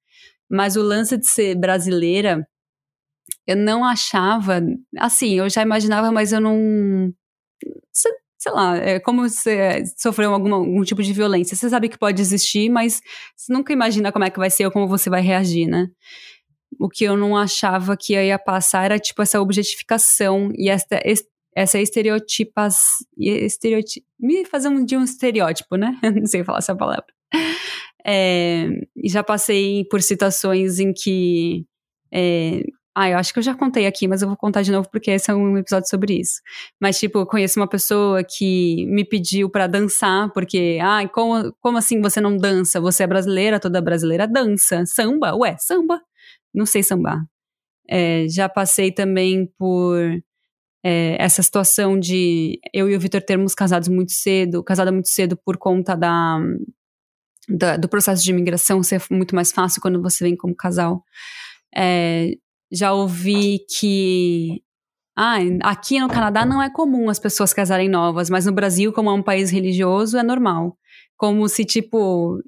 [0.49, 2.47] Mas o lance de ser brasileira,
[3.47, 4.61] eu não achava.
[4.99, 7.13] Assim, eu já imaginava, mas eu não
[8.41, 11.55] sei lá, é como você sofreu alguma, algum tipo de violência.
[11.55, 12.99] Você sabe que pode existir, mas
[13.37, 15.89] você nunca imagina como é que vai ser ou como você vai reagir, né?
[16.79, 20.99] O que eu não achava que ia passar era, tipo, essa objetificação e essa,
[21.55, 23.05] essa estereotipas...
[23.15, 25.99] Estereotip, me fazer um, de um estereótipo, né?
[26.01, 27.05] não sei falar essa palavra.
[28.03, 28.69] É,
[29.05, 31.63] já passei por situações em que
[32.11, 32.63] é,
[32.95, 35.11] ah, eu acho que eu já contei aqui, mas eu vou contar de novo porque
[35.11, 36.41] esse é um episódio sobre isso.
[36.79, 41.77] Mas, tipo, eu conheço uma pessoa que me pediu para dançar, porque, ah, como, como
[41.77, 42.81] assim você não dança?
[42.81, 44.85] Você é brasileira, toda brasileira dança.
[44.85, 45.33] Samba?
[45.35, 46.01] Ué, samba.
[46.53, 47.23] Não sei sambar.
[47.89, 49.97] É, já passei também por
[50.83, 55.37] é, essa situação de eu e o Vitor termos casados muito cedo, casada muito cedo
[55.37, 56.39] por conta da,
[57.49, 61.03] da, do processo de imigração ser muito mais fácil quando você vem como casal.
[61.75, 62.35] É,
[62.71, 64.61] já ouvi que
[65.15, 69.09] ah, aqui no Canadá não é comum as pessoas casarem novas, mas no Brasil, como
[69.09, 70.77] é um país religioso, é normal.
[71.17, 72.41] Como se, tipo,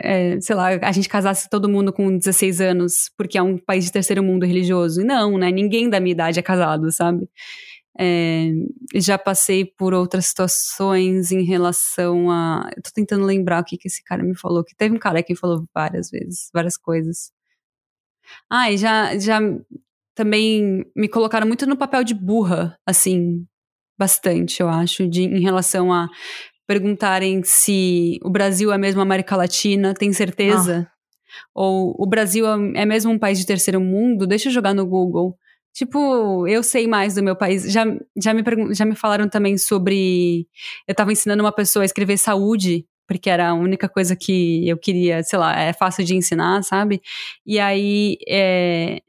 [0.00, 3.84] é, sei lá, a gente casasse todo mundo com 16 anos, porque é um país
[3.86, 5.02] de terceiro mundo religioso.
[5.04, 5.50] Não, né?
[5.50, 7.28] Ninguém da minha idade é casado, sabe?
[7.98, 8.50] É,
[8.96, 12.70] já passei por outras situações em relação a.
[12.76, 15.22] Eu tô tentando lembrar o que, que esse cara me falou, que teve um cara
[15.22, 17.30] que falou várias vezes, várias coisas.
[18.50, 19.40] Ah, e já, já
[20.14, 23.46] também me colocaram muito no papel de burra, assim,
[23.98, 26.08] bastante, eu acho, de, em relação a
[26.66, 30.88] perguntarem se o Brasil é mesmo a América Latina, tem certeza?
[30.88, 30.92] Ah.
[31.54, 34.26] Ou o Brasil é mesmo um país de terceiro mundo?
[34.26, 35.36] Deixa eu jogar no Google.
[35.74, 37.70] Tipo, eu sei mais do meu país.
[37.72, 37.84] Já,
[38.16, 38.42] já, me,
[38.74, 40.46] já me falaram também sobre.
[40.86, 44.78] Eu tava ensinando uma pessoa a escrever saúde porque era a única coisa que eu
[44.78, 47.00] queria, sei lá, é fácil de ensinar, sabe?
[47.46, 49.00] E aí é,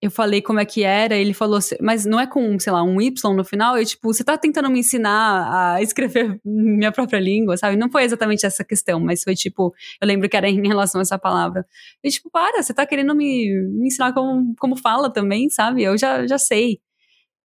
[0.00, 3.00] eu falei como é que era, ele falou, mas não é com, sei lá, um
[3.00, 3.76] Y no final?
[3.76, 7.76] Eu, tipo, você tá tentando me ensinar a escrever minha própria língua, sabe?
[7.76, 11.02] Não foi exatamente essa questão, mas foi tipo, eu lembro que era em relação a
[11.02, 11.66] essa palavra.
[12.04, 15.82] E tipo, para, você tá querendo me, me ensinar como, como fala também, sabe?
[15.82, 16.80] Eu já, já sei.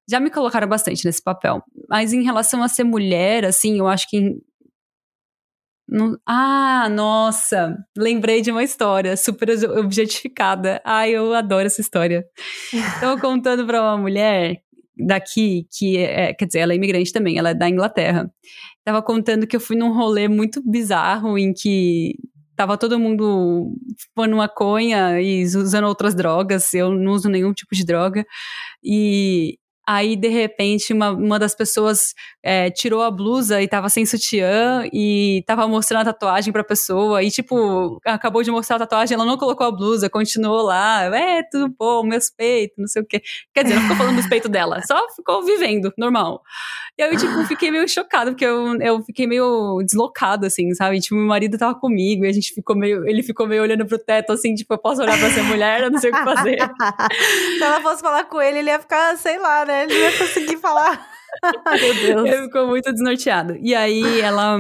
[0.08, 1.64] Já me colocaram bastante nesse papel.
[1.90, 4.38] Mas em relação a ser mulher, assim, eu acho que
[5.88, 7.78] Não, ah, nossa!
[7.98, 10.82] Lembrei de uma história super objetificada.
[10.86, 12.26] Ai, eu adoro essa história.
[12.74, 14.62] Estava contando para uma mulher
[14.98, 18.32] daqui, que é, quer dizer, ela é imigrante também, ela é da Inglaterra.
[18.84, 22.16] Tava contando que eu fui num rolê muito bizarro em que
[22.56, 23.76] tava todo mundo
[24.14, 28.26] fumando maconha e usando outras drogas, eu não uso nenhum tipo de droga.
[28.84, 34.06] E Aí, de repente, uma, uma das pessoas é, tirou a blusa e tava sem
[34.06, 37.22] sutiã e tava mostrando a tatuagem pra pessoa.
[37.22, 41.04] E, tipo, acabou de mostrar a tatuagem, ela não colocou a blusa, continuou lá.
[41.14, 43.22] É, tudo bom, meus peitos, não sei o quê.
[43.54, 46.42] Quer dizer, não ficou falando dos peitos dela, só ficou vivendo, normal.
[46.98, 51.00] E aí, tipo, fiquei meio chocada, porque eu, eu fiquei meio deslocado, assim, sabe?
[51.02, 53.06] Tipo, meu marido tava comigo e a gente ficou meio.
[53.08, 55.92] Ele ficou meio olhando pro teto, assim, tipo, eu posso olhar pra essa mulher, eu
[55.92, 56.58] não sei o que fazer.
[57.58, 59.73] Se ela fosse falar com ele, ele ia ficar, sei lá, né?
[59.82, 61.10] Ele não ia conseguir falar.
[61.82, 62.30] Meu Deus.
[62.30, 63.58] Ele ficou muito desnorteado.
[63.60, 64.58] E aí ela.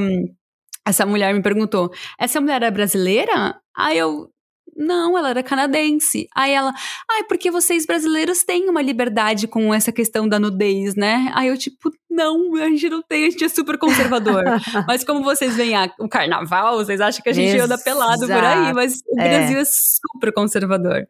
[0.86, 3.60] Essa mulher me perguntou: essa mulher é brasileira?
[3.76, 4.33] Aí eu.
[4.76, 6.28] Não, ela era canadense.
[6.36, 6.74] Aí ela,
[7.10, 11.32] ai, porque vocês brasileiros têm uma liberdade com essa questão da nudez, né?
[11.34, 14.44] Aí eu, tipo, não, a gente não tem, a gente é super conservador.
[14.88, 17.66] mas como vocês veem a, o carnaval, vocês acham que a gente Exato.
[17.66, 19.30] anda pelado por aí, mas o é.
[19.30, 21.08] Brasil é super conservador.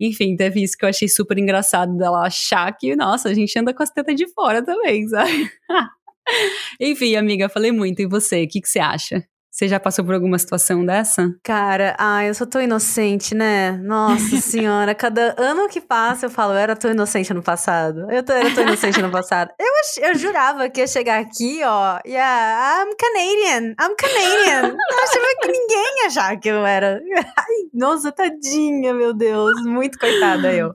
[0.00, 3.74] Enfim, teve isso que eu achei super engraçado dela achar que, nossa, a gente anda
[3.74, 5.50] com as tetas de fora também, sabe?
[6.80, 8.00] Enfim, amiga, falei muito.
[8.00, 9.24] E você, o que, que você acha?
[9.58, 11.34] Você já passou por alguma situação dessa?
[11.42, 13.72] Cara, ai, eu sou tão inocente, né?
[13.78, 18.02] Nossa senhora, cada ano que passa eu falo, eu era tão inocente no passado.
[18.02, 19.50] Eu era tão inocente no passado.
[19.58, 24.76] Eu, eu jurava que ia chegar aqui, ó, yeah, I'm Canadian, I'm Canadian.
[24.76, 27.02] Eu achava que ninguém ia achar que eu era.
[27.36, 30.72] Ai, nossa, tadinha, meu Deus, muito coitada eu.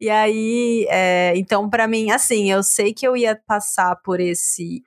[0.00, 4.80] E aí, é, então, para mim, assim, eu sei que eu ia passar por esse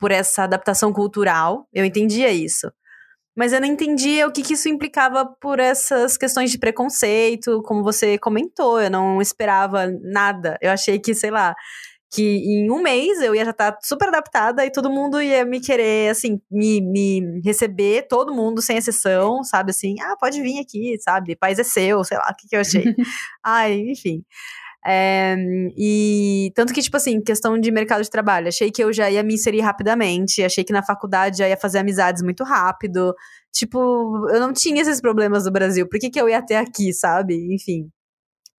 [0.00, 2.70] por essa adaptação cultural, eu entendia isso.
[3.36, 7.84] Mas eu não entendia o que, que isso implicava por essas questões de preconceito, como
[7.84, 10.58] você comentou, eu não esperava nada.
[10.60, 11.54] Eu achei que, sei lá,
[12.10, 15.60] que em um mês eu ia já estar super adaptada e todo mundo ia me
[15.60, 19.70] querer, assim, me, me receber, todo mundo, sem exceção, sabe?
[19.70, 21.36] Assim, ah, pode vir aqui, sabe?
[21.36, 22.82] País é seu, sei lá, o que, que eu achei.
[23.44, 24.24] Ai, enfim.
[24.90, 25.36] É,
[25.76, 29.22] e tanto que, tipo assim, questão de mercado de trabalho, achei que eu já ia
[29.22, 33.14] me inserir rapidamente, achei que na faculdade já ia fazer amizades muito rápido.
[33.52, 33.78] Tipo,
[34.30, 37.54] eu não tinha esses problemas do Brasil, por que, que eu ia ter aqui, sabe?
[37.54, 37.90] Enfim.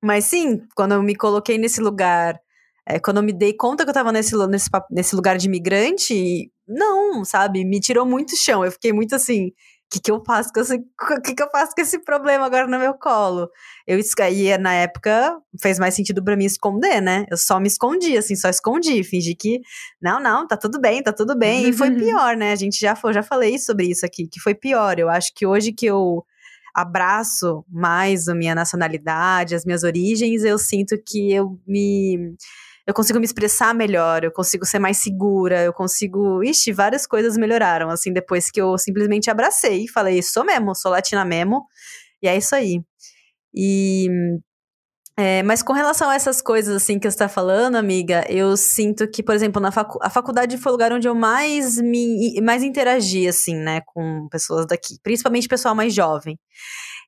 [0.04, 2.40] Mas sim, quando eu me coloquei nesse lugar,
[2.88, 6.52] é, quando eu me dei conta que eu tava nesse, nesse, nesse lugar de imigrante,
[6.68, 7.66] não, sabe?
[7.66, 8.64] Me tirou muito chão.
[8.64, 9.52] Eu fiquei muito assim,
[9.90, 10.78] que, que eu faço com esse,
[11.26, 13.50] que, que eu faço com esse problema agora no meu colo?
[13.88, 17.26] Eu e na época fez mais sentido para mim esconder, né?
[17.30, 19.62] Eu só me escondi, assim, só escondi, fingi que
[20.00, 21.70] não, não, tá tudo bem, tá tudo bem.
[21.70, 22.52] E foi pior, né?
[22.52, 25.00] A gente já foi, já falei sobre isso aqui, que foi pior.
[25.00, 26.24] Eu acho que hoje que eu
[26.74, 32.36] abraço mais a minha nacionalidade, as minhas origens, eu sinto que eu me
[32.90, 36.44] eu consigo me expressar melhor, eu consigo ser mais segura, eu consigo.
[36.44, 40.92] Ixi, várias coisas melhoraram, assim, depois que eu simplesmente abracei e falei, sou mesmo, sou
[40.92, 41.68] latina mesmo,
[42.22, 42.82] e é isso aí.
[43.54, 44.08] E.
[45.18, 49.08] É, mas com relação a essas coisas, assim, que você está falando, amiga, eu sinto
[49.08, 52.64] que, por exemplo, na facu a faculdade foi o lugar onde eu mais me mais
[52.64, 56.40] interagi, assim, né, com pessoas daqui, principalmente pessoal mais jovem.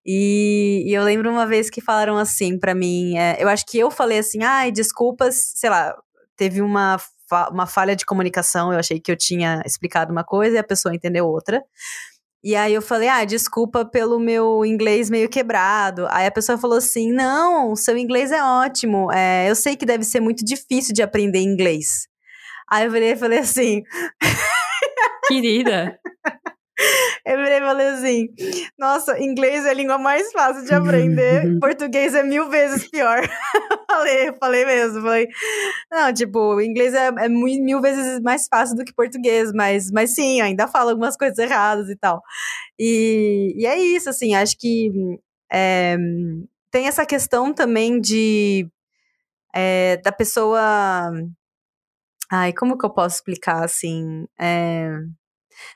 [0.05, 3.77] E, e eu lembro uma vez que falaram assim para mim, é, eu acho que
[3.77, 5.95] eu falei assim, ai, desculpas, sei lá,
[6.35, 6.97] teve uma,
[7.29, 10.63] fa uma falha de comunicação, eu achei que eu tinha explicado uma coisa e a
[10.63, 11.63] pessoa entendeu outra.
[12.43, 16.07] E aí eu falei, ah, desculpa pelo meu inglês meio quebrado.
[16.09, 19.11] Aí a pessoa falou assim, não, seu inglês é ótimo.
[19.11, 22.07] É, eu sei que deve ser muito difícil de aprender inglês.
[22.67, 23.83] Aí eu falei, falei assim.
[25.27, 25.99] Querida.
[27.25, 28.27] Eu virei e falei assim:
[28.77, 33.21] nossa, inglês é a língua mais fácil de aprender, português é mil vezes pior.
[33.89, 35.01] falei, falei mesmo.
[35.01, 35.27] Falei,
[35.91, 40.15] não, tipo, inglês é, é mil, mil vezes mais fácil do que português, mas, mas
[40.15, 42.21] sim, ainda falo algumas coisas erradas e tal.
[42.79, 44.91] E, e é isso, assim, acho que
[45.51, 45.97] é,
[46.71, 48.67] tem essa questão também de.
[49.53, 51.11] É, da pessoa.
[52.31, 54.25] Ai, como que eu posso explicar assim?
[54.39, 54.89] É,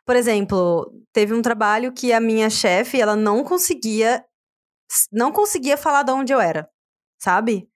[0.05, 4.23] por exemplo, teve um trabalho que a minha chefe, ela não conseguia
[5.11, 6.69] não conseguia falar de onde eu era,
[7.19, 7.67] sabe?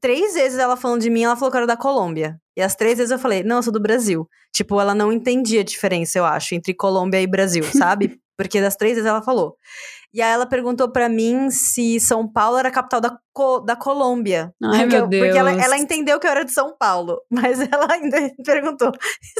[0.00, 2.40] Três vezes ela falando de mim, ela falou que era da Colômbia.
[2.56, 4.28] E as três vezes eu falei, não, eu sou do Brasil.
[4.54, 8.20] Tipo, ela não entendia a diferença, eu acho, entre Colômbia e Brasil, sabe?
[8.36, 9.56] Porque das três vezes ela falou.
[10.14, 13.18] E aí ela perguntou para mim se São Paulo era a capital da,
[13.64, 14.52] da Colômbia.
[14.62, 15.24] Ai, porque, meu Deus.
[15.24, 18.92] Porque ela, ela, entendeu que eu era de São Paulo, mas ela ainda perguntou: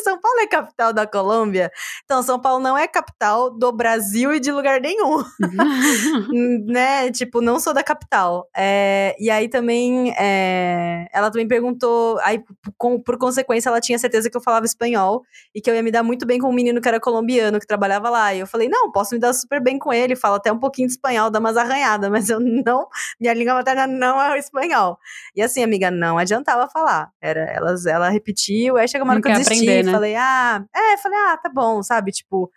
[0.02, 1.70] São Paulo é capital da Colômbia?
[2.05, 5.22] Então, São Paulo não é capital do Brasil e de lugar nenhum.
[6.66, 7.11] né?
[7.11, 8.48] Tipo, não sou da capital.
[8.57, 12.42] É, e aí também é, ela também perguntou, aí
[12.78, 15.22] com, por consequência, ela tinha certeza que eu falava espanhol
[15.55, 17.66] e que eu ia me dar muito bem com um menino que era colombiano, que
[17.66, 18.35] trabalhava lá.
[18.35, 20.88] E eu falei: não, posso me dar super bem com ele, falo até um pouquinho
[20.88, 22.87] de espanhol, dá umas arranhadas, mas eu não,
[23.20, 24.98] minha língua materna não é o espanhol.
[25.34, 27.10] E assim, amiga, não adiantava falar.
[27.20, 29.92] Era, elas, ela repetiu, aí chegou uma hora que eu desisti, aprender, né?
[29.92, 32.12] falei, ah, é, falei, ah, tá bom, sabe?
[32.12, 32.50] Tipo,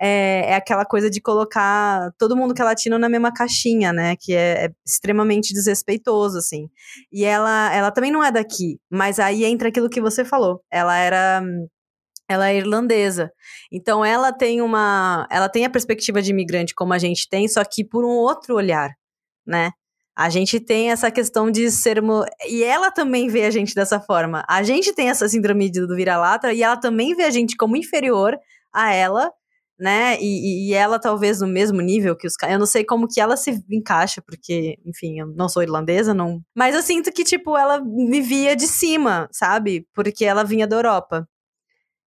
[0.00, 4.16] é, é aquela coisa de colocar todo mundo que é latino na mesma caixinha, né?
[4.18, 6.68] Que é, é extremamente desrespeitoso, assim.
[7.12, 10.62] E ela, ela também não é daqui, mas aí entra aquilo que você falou.
[10.70, 11.42] Ela era
[12.28, 13.30] ela é irlandesa.
[13.70, 17.62] Então ela tem uma, ela tem a perspectiva de imigrante como a gente tem, só
[17.64, 18.90] que por um outro olhar,
[19.46, 19.70] né?
[20.16, 22.26] A gente tem essa questão de sermos.
[22.48, 24.44] E ela também vê a gente dessa forma.
[24.48, 28.38] A gente tem essa síndrome do vira-lata e ela também vê a gente como inferior
[28.72, 29.32] a ela,
[29.78, 30.18] né?
[30.20, 32.54] E, e ela talvez no mesmo nível que os caras.
[32.54, 36.40] Eu não sei como que ela se encaixa, porque, enfim, eu não sou irlandesa, não.
[36.54, 39.86] Mas eu sinto que, tipo, ela me via de cima, sabe?
[39.94, 41.26] Porque ela vinha da Europa.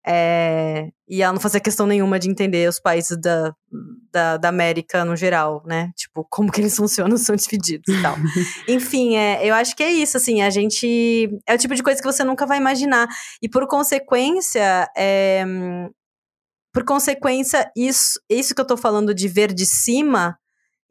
[0.07, 3.51] É, e ela não fazia questão nenhuma de entender os países da,
[4.11, 5.91] da, da, América no geral, né?
[5.95, 8.15] Tipo, como que eles funcionam, são divididos e tal.
[8.69, 11.29] Enfim, é, eu acho que é isso, assim, a gente.
[11.47, 13.07] É o tipo de coisa que você nunca vai imaginar.
[13.41, 15.43] E por consequência, é,
[16.71, 20.37] por consequência, isso, isso que eu tô falando de ver de cima,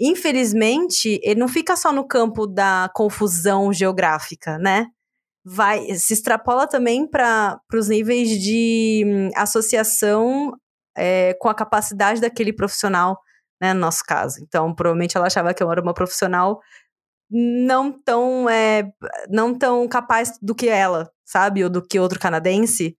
[0.01, 4.87] infelizmente, ele não fica só no campo da confusão geográfica, né?
[5.45, 10.53] Vai se extrapola também para os níveis de hum, associação
[10.97, 13.21] é, com a capacidade daquele profissional,
[13.61, 14.39] né, no nosso caso.
[14.43, 16.61] Então, provavelmente ela achava que eu era uma profissional
[17.31, 18.91] não tão é,
[19.29, 22.97] não tão capaz do que ela, sabe, ou do que outro canadense.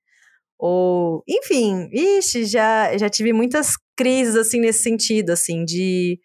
[0.60, 6.20] Ou, enfim, ixi, já, já tive muitas crises assim nesse sentido, assim, de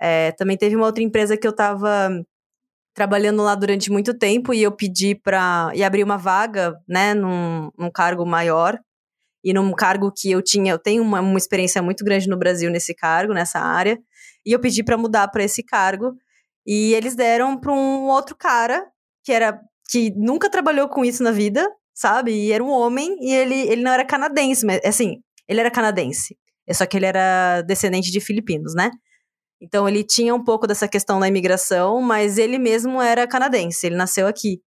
[0.00, 2.10] é, também teve uma outra empresa que eu estava
[3.00, 7.70] trabalhando lá durante muito tempo e eu pedi para e abrir uma vaga, né, num,
[7.78, 8.78] num, cargo maior
[9.42, 12.70] e num cargo que eu tinha, eu tenho uma, uma experiência muito grande no Brasil
[12.70, 13.98] nesse cargo, nessa área,
[14.44, 16.12] e eu pedi para mudar para esse cargo
[16.66, 18.86] e eles deram para um outro cara
[19.24, 19.58] que era
[19.90, 22.32] que nunca trabalhou com isso na vida, sabe?
[22.32, 26.36] E era um homem e ele ele não era canadense, mas assim, ele era canadense.
[26.70, 28.90] Só que ele era descendente de filipinos, né?
[29.60, 33.96] Então ele tinha um pouco dessa questão da imigração, mas ele mesmo era canadense, ele
[33.96, 34.60] nasceu aqui.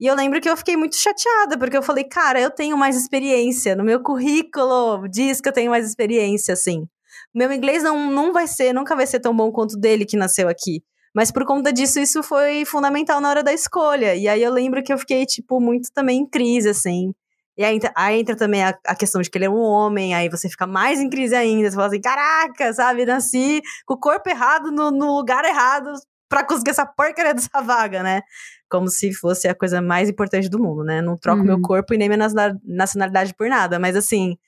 [0.00, 2.96] E eu lembro que eu fiquei muito chateada, porque eu falei, cara, eu tenho mais
[2.96, 3.74] experiência.
[3.74, 6.86] No meu currículo diz que eu tenho mais experiência, assim.
[7.34, 10.48] Meu inglês não, não vai ser, nunca vai ser tão bom quanto dele que nasceu
[10.48, 10.82] aqui.
[11.14, 14.14] Mas por conta disso, isso foi fundamental na hora da escolha.
[14.14, 17.12] E aí eu lembro que eu fiquei, tipo, muito também em crise, assim.
[17.58, 20.28] E aí, aí entra também a, a, questão de que ele é um homem, aí
[20.28, 21.68] você fica mais em crise ainda.
[21.68, 23.04] Você fala assim: caraca, sabe?
[23.04, 25.92] Nasci com o corpo errado no, no lugar errado
[26.28, 28.22] para conseguir essa porcaria dessa vaga, né?
[28.70, 31.02] Como se fosse a coisa mais importante do mundo, né?
[31.02, 31.46] Não troco uhum.
[31.46, 32.28] meu corpo e nem minha
[32.64, 33.76] nacionalidade por nada.
[33.80, 34.38] Mas assim,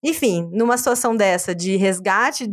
[0.00, 2.46] enfim, numa situação dessa de resgate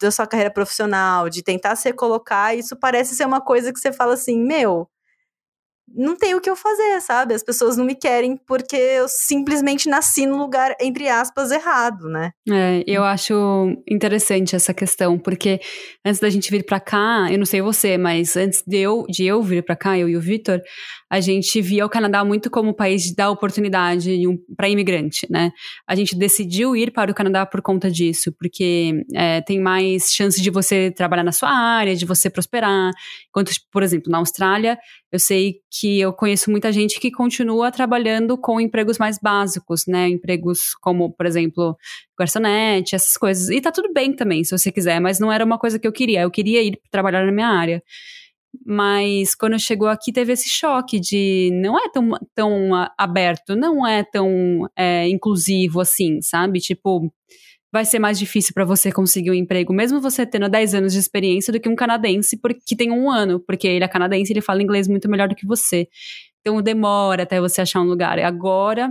[0.00, 3.92] da sua carreira profissional, de tentar se colocar, isso parece ser uma coisa que você
[3.92, 4.88] fala assim: meu
[5.94, 7.34] não tem o que eu fazer, sabe?
[7.34, 12.30] As pessoas não me querem porque eu simplesmente nasci no lugar, entre aspas, errado, né?
[12.48, 13.34] É, eu acho
[13.88, 15.60] interessante essa questão, porque
[16.04, 19.24] antes da gente vir para cá, eu não sei você, mas antes de eu, de
[19.24, 20.60] eu vir para cá, eu e o Vitor,
[21.10, 24.10] a gente via o Canadá muito como o país da oportunidade
[24.56, 25.52] para imigrante, né?
[25.86, 30.40] A gente decidiu ir para o Canadá por conta disso, porque é, tem mais chance
[30.40, 32.90] de você trabalhar na sua área, de você prosperar.
[33.28, 34.78] Enquanto, por exemplo, na Austrália,
[35.12, 40.08] eu sei que eu conheço muita gente que continua trabalhando com empregos mais básicos, né?
[40.08, 41.76] Empregos como, por exemplo,
[42.18, 43.50] garçonete, essas coisas.
[43.50, 45.92] E tá tudo bem também, se você quiser, mas não era uma coisa que eu
[45.92, 46.22] queria.
[46.22, 47.82] Eu queria ir trabalhar na minha área.
[48.66, 54.02] Mas quando chegou aqui teve esse choque de não é tão, tão aberto, não é
[54.04, 56.58] tão é, inclusivo assim, sabe?
[56.60, 57.12] Tipo,
[57.72, 60.98] vai ser mais difícil para você conseguir um emprego, mesmo você tendo 10 anos de
[60.98, 64.42] experiência, do que um canadense que tem um ano, porque ele é canadense e ele
[64.42, 65.88] fala inglês muito melhor do que você.
[66.40, 68.18] Então demora até você achar um lugar.
[68.18, 68.90] Agora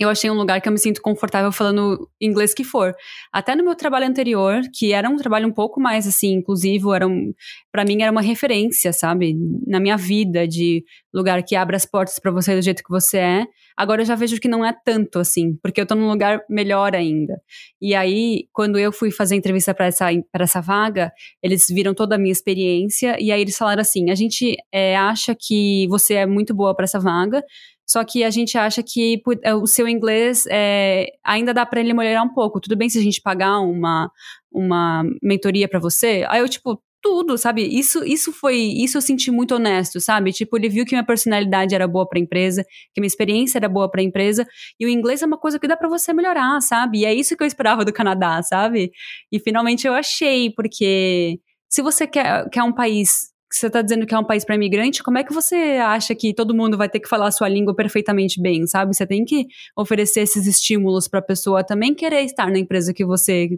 [0.00, 2.94] eu achei um lugar que eu me sinto confortável falando inglês que for.
[3.32, 7.06] Até no meu trabalho anterior, que era um trabalho um pouco mais assim inclusivo, era
[7.06, 7.32] um,
[7.70, 9.34] para mim era uma referência, sabe,
[9.66, 13.18] na minha vida de lugar que abre as portas para você do jeito que você
[13.18, 13.46] é.
[13.76, 16.94] Agora eu já vejo que não é tanto assim, porque eu tô num lugar melhor
[16.94, 17.40] ainda.
[17.80, 21.10] E aí, quando eu fui fazer entrevista para essa para essa vaga,
[21.42, 25.34] eles viram toda a minha experiência e aí eles falaram assim: "A gente é, acha
[25.38, 27.42] que você é muito boa para essa vaga,
[27.86, 31.92] só que a gente acha que é, o seu inglês é, ainda dá para ele
[31.92, 32.60] melhorar um pouco.
[32.60, 34.10] Tudo bem se a gente pagar uma,
[34.52, 36.24] uma mentoria para você?
[36.28, 37.62] Aí eu, tipo, tudo, sabe?
[37.66, 40.32] Isso, isso foi, isso eu senti muito honesto, sabe?
[40.32, 42.64] Tipo, ele viu que minha personalidade era boa para a empresa,
[42.94, 44.46] que minha experiência era boa para a empresa,
[44.78, 47.00] e o inglês é uma coisa que dá para você melhorar, sabe?
[47.00, 48.92] E é isso que eu esperava do Canadá, sabe?
[49.32, 54.14] E finalmente eu achei, porque se você quer, quer um país você está dizendo que
[54.14, 57.00] é um país para imigrante, como é que você acha que todo mundo vai ter
[57.00, 58.94] que falar a sua língua perfeitamente bem, sabe?
[58.94, 59.46] Você tem que
[59.76, 63.50] oferecer esses estímulos para a pessoa também querer estar na empresa que você.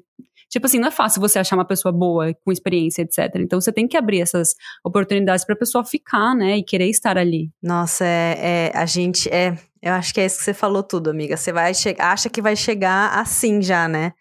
[0.51, 3.37] Tipo assim, não é fácil você achar uma pessoa boa, com experiência, etc.
[3.37, 6.59] Então você tem que abrir essas oportunidades para a pessoa ficar, né?
[6.59, 7.51] E querer estar ali.
[7.63, 9.29] Nossa, é, é, a gente.
[9.31, 11.37] é Eu acho que é isso que você falou tudo, amiga.
[11.37, 14.13] Você vai acha que vai chegar assim já, né?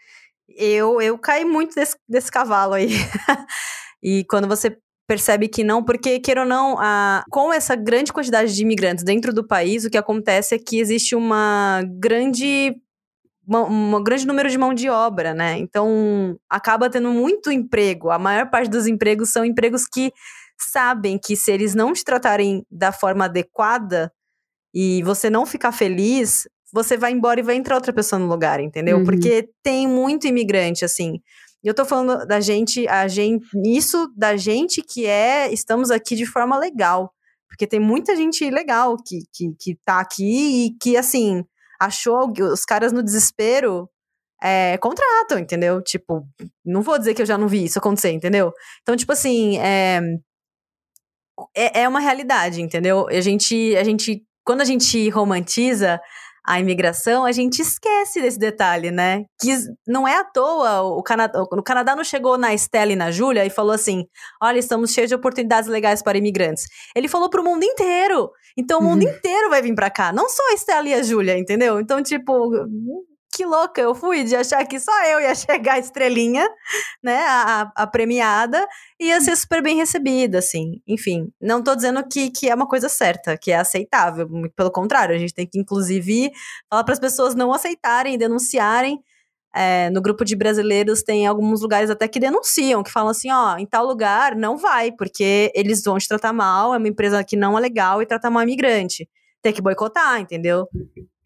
[0.56, 2.90] Eu, eu caí muito desse, desse cavalo aí.
[4.04, 4.78] e quando você
[5.08, 9.34] percebe que não, porque, queira ou não, a, com essa grande quantidade de imigrantes dentro
[9.34, 12.76] do país, o que acontece é que existe uma grande.
[13.46, 15.58] Um grande número de mão de obra, né?
[15.58, 18.10] Então, acaba tendo muito emprego.
[18.10, 20.14] A maior parte dos empregos são empregos que
[20.58, 24.14] sabem que se eles não te tratarem da forma adequada
[24.74, 28.60] e você não ficar feliz, você vai embora e vai entrar outra pessoa no lugar,
[28.60, 29.00] entendeu?
[29.00, 29.04] Uhum.
[29.04, 31.22] Porque tem muito imigrante, assim.
[31.64, 36.16] E eu tô falando da gente, a gente, isso da gente que é, estamos aqui
[36.16, 37.14] de forma legal.
[37.48, 41.46] Porque tem muita gente legal que, que, que tá aqui e que, assim,
[41.80, 43.90] achou os caras no desespero
[44.42, 45.82] é, contratam, entendeu?
[45.82, 46.28] Tipo,
[46.66, 48.52] não vou dizer que eu já não vi isso acontecer, entendeu?
[48.82, 50.02] Então, tipo assim, é,
[51.56, 53.08] é, é uma realidade, entendeu?
[53.08, 56.02] A gente, a gente, quando a gente romantiza,
[56.46, 59.26] a imigração, a gente esquece desse detalhe, né?
[59.42, 63.12] Que não é à toa, o Canadá, o Canadá não chegou na Estela e na
[63.12, 64.06] Júlia e falou assim:
[64.42, 66.66] olha, estamos cheios de oportunidades legais para imigrantes.
[66.96, 68.30] Ele falou para o mundo inteiro.
[68.58, 69.10] Então o mundo uhum.
[69.10, 71.80] inteiro vai vir para cá, não só a Estela e a Júlia, entendeu?
[71.80, 72.52] Então, tipo,
[73.34, 76.48] que louca eu fui de achar que só eu ia chegar a estrelinha,
[77.04, 78.66] né, a, a, premiada,
[79.00, 80.82] e ia ser super bem recebida, assim.
[80.88, 84.72] Enfim, não tô dizendo que, que é uma coisa certa, que é aceitável, muito pelo
[84.72, 86.32] contrário, a gente tem que, inclusive,
[86.70, 89.00] falar para as pessoas não aceitarem, denunciarem.
[89.56, 93.56] É, no grupo de brasileiros tem alguns lugares até que denunciam, que falam assim, ó,
[93.58, 97.36] em tal lugar não vai, porque eles vão te tratar mal, é uma empresa que
[97.36, 99.08] não é legal e trata mal imigrante.
[99.44, 100.68] Tem que boicotar, entendeu?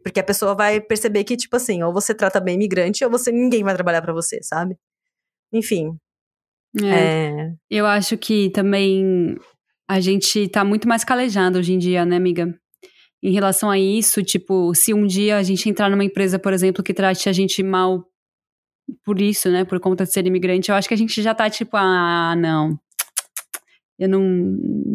[0.08, 3.30] Porque a pessoa vai perceber que, tipo assim, ou você trata bem imigrante, ou você
[3.30, 4.78] ninguém vai trabalhar para você, sabe?
[5.52, 5.98] Enfim.
[6.82, 6.88] É.
[6.88, 7.54] É...
[7.70, 9.36] Eu acho que também
[9.86, 12.58] a gente tá muito mais calejado hoje em dia, né, amiga?
[13.22, 16.82] Em relação a isso, tipo, se um dia a gente entrar numa empresa, por exemplo,
[16.82, 18.06] que trate a gente mal
[19.04, 21.50] por isso, né, por conta de ser imigrante, eu acho que a gente já tá
[21.50, 22.80] tipo, ah, não.
[24.00, 24.22] Eu não,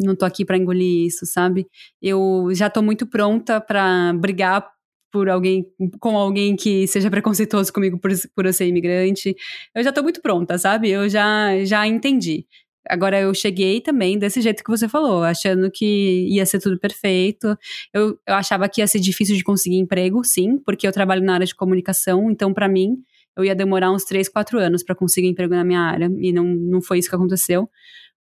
[0.03, 1.67] não tô aqui para engolir isso, sabe?
[2.01, 4.72] Eu já tô muito pronta para brigar
[5.13, 5.63] por alguém,
[5.99, 9.35] com alguém que seja preconceituoso comigo por, por eu ser imigrante.
[9.75, 10.89] Eu já tô muito pronta, sabe?
[10.89, 12.47] Eu já, já entendi.
[12.89, 17.55] Agora eu cheguei também desse jeito que você falou, achando que ia ser tudo perfeito.
[17.93, 21.35] Eu, eu achava que ia ser difícil de conseguir emprego, sim, porque eu trabalho na
[21.35, 22.97] área de comunicação, então para mim
[23.37, 26.43] eu ia demorar uns 3, 4 anos para conseguir emprego na minha área, e não,
[26.43, 27.69] não foi isso que aconteceu.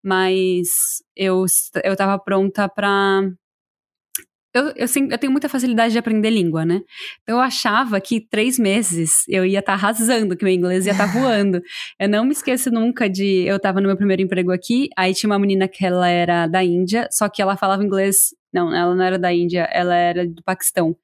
[0.03, 0.69] Mas
[1.17, 1.45] eu,
[1.85, 3.23] eu tava pronta para
[4.53, 6.81] eu, eu, eu, tenho muita facilidade de aprender língua, né?
[7.23, 10.93] Então eu achava que três meses eu ia estar tá arrasando, que meu inglês ia
[10.93, 11.63] estar tá voando.
[11.99, 13.45] Eu não me esqueço nunca de.
[13.47, 16.65] Eu estava no meu primeiro emprego aqui, aí tinha uma menina que ela era da
[16.65, 20.43] Índia, só que ela falava inglês não, ela não era da Índia, ela era do
[20.43, 20.97] Paquistão.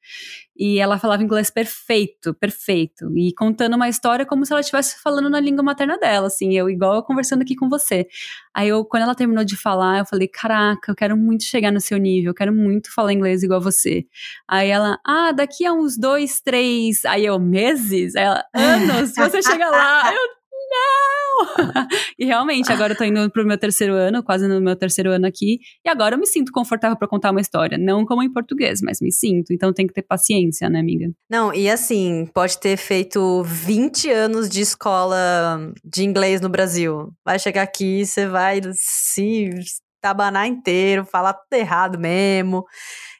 [0.58, 3.10] E ela falava inglês perfeito, perfeito.
[3.16, 6.70] E contando uma história como se ela estivesse falando na língua materna dela, assim, eu
[6.70, 8.06] igual eu conversando aqui com você.
[8.54, 11.80] Aí eu, quando ela terminou de falar, eu falei, caraca, eu quero muito chegar no
[11.80, 14.06] seu nível, eu quero muito falar inglês igual você.
[14.48, 18.16] Aí ela, ah, daqui a uns dois, três, aí eu, meses?
[18.16, 20.10] Aí ela, anos, você chega lá.
[20.12, 20.35] Eu,
[20.76, 21.16] não!
[22.18, 25.26] e realmente, agora eu tô indo pro meu terceiro ano, quase no meu terceiro ano
[25.26, 27.78] aqui, e agora eu me sinto confortável para contar uma história.
[27.78, 29.52] Não como em português, mas me sinto.
[29.52, 31.10] Então tem que ter paciência, né, amiga?
[31.30, 37.12] Não, e assim, pode ter feito 20 anos de escola de inglês no Brasil.
[37.24, 39.50] Vai chegar aqui, você vai se
[39.96, 42.64] estabanar inteiro, falar tudo errado mesmo.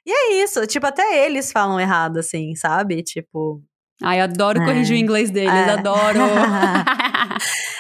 [0.07, 3.03] E é isso, tipo, até eles falam errado, assim, sabe?
[3.03, 3.61] Tipo.
[4.03, 4.65] Ai, adoro é.
[4.65, 5.71] corrigir o inglês deles, é.
[5.71, 6.21] adoro.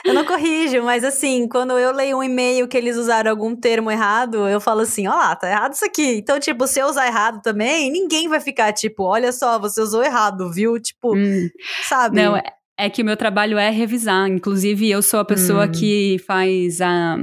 [0.04, 3.90] eu não corrijo, mas assim, quando eu leio um e-mail que eles usaram algum termo
[3.90, 6.16] errado, eu falo assim, ó lá, tá errado isso aqui.
[6.16, 10.02] Então, tipo, se eu usar errado também, ninguém vai ficar tipo, olha só, você usou
[10.02, 10.80] errado, viu?
[10.80, 11.48] Tipo, hum.
[11.82, 12.16] sabe?
[12.16, 12.42] Não, é,
[12.78, 14.28] é que o meu trabalho é revisar.
[14.28, 15.72] Inclusive, eu sou a pessoa hum.
[15.72, 17.16] que faz a,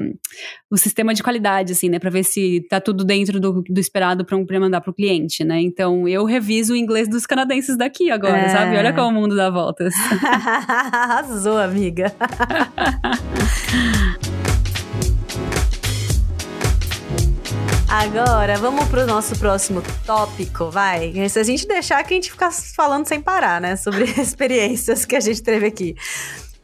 [0.71, 1.99] o sistema de qualidade, assim, né?
[1.99, 5.61] Pra ver se tá tudo dentro do, do esperado pra, pra mandar pro cliente, né?
[5.61, 8.49] Então, eu reviso o inglês dos canadenses daqui agora, é.
[8.49, 8.77] sabe?
[8.77, 9.93] Olha como o mundo dá voltas.
[10.23, 12.11] Arrasou, amiga.
[17.95, 21.13] Agora, vamos pro nosso próximo tópico, vai.
[21.29, 23.75] Se a gente deixar que a gente ficar falando sem parar, né?
[23.75, 25.95] Sobre experiências que a gente teve aqui.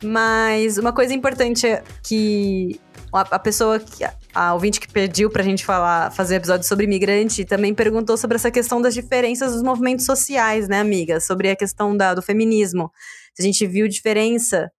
[0.03, 2.81] Mas uma coisa importante é que
[3.13, 4.03] a, pessoa que.
[4.33, 8.49] A ouvinte que pediu pra gente falar, fazer episódio sobre imigrante também perguntou sobre essa
[8.49, 11.19] questão das diferenças dos movimentos sociais, né, amiga?
[11.19, 12.91] Sobre a questão da, do feminismo.
[13.35, 14.71] Se a gente viu diferença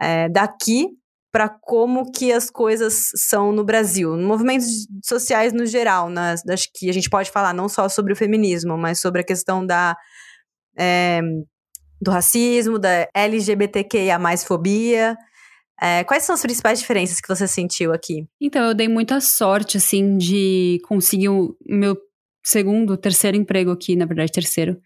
[0.00, 0.90] é, daqui
[1.30, 6.34] para como que as coisas são no Brasil, movimentos sociais no geral, né?
[6.48, 9.64] Acho que a gente pode falar não só sobre o feminismo, mas sobre a questão
[9.64, 9.96] da
[10.76, 11.20] é,
[12.00, 15.16] do racismo, da LGBTQIA mais fobia.
[15.80, 18.26] É, quais são as principais diferenças que você sentiu aqui?
[18.40, 21.96] Então, eu dei muita sorte, assim, de conseguir o meu
[22.44, 24.80] segundo, terceiro emprego aqui, na verdade, terceiro.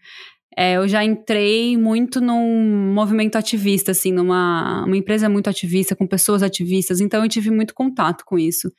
[0.57, 6.05] É, eu já entrei muito num movimento ativista, assim, numa uma empresa muito ativista, com
[6.07, 8.71] pessoas ativistas, então eu tive muito contato com isso.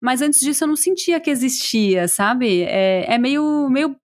[0.00, 2.62] Mas antes disso eu não sentia que existia, sabe?
[2.62, 3.96] É, é meio, meio.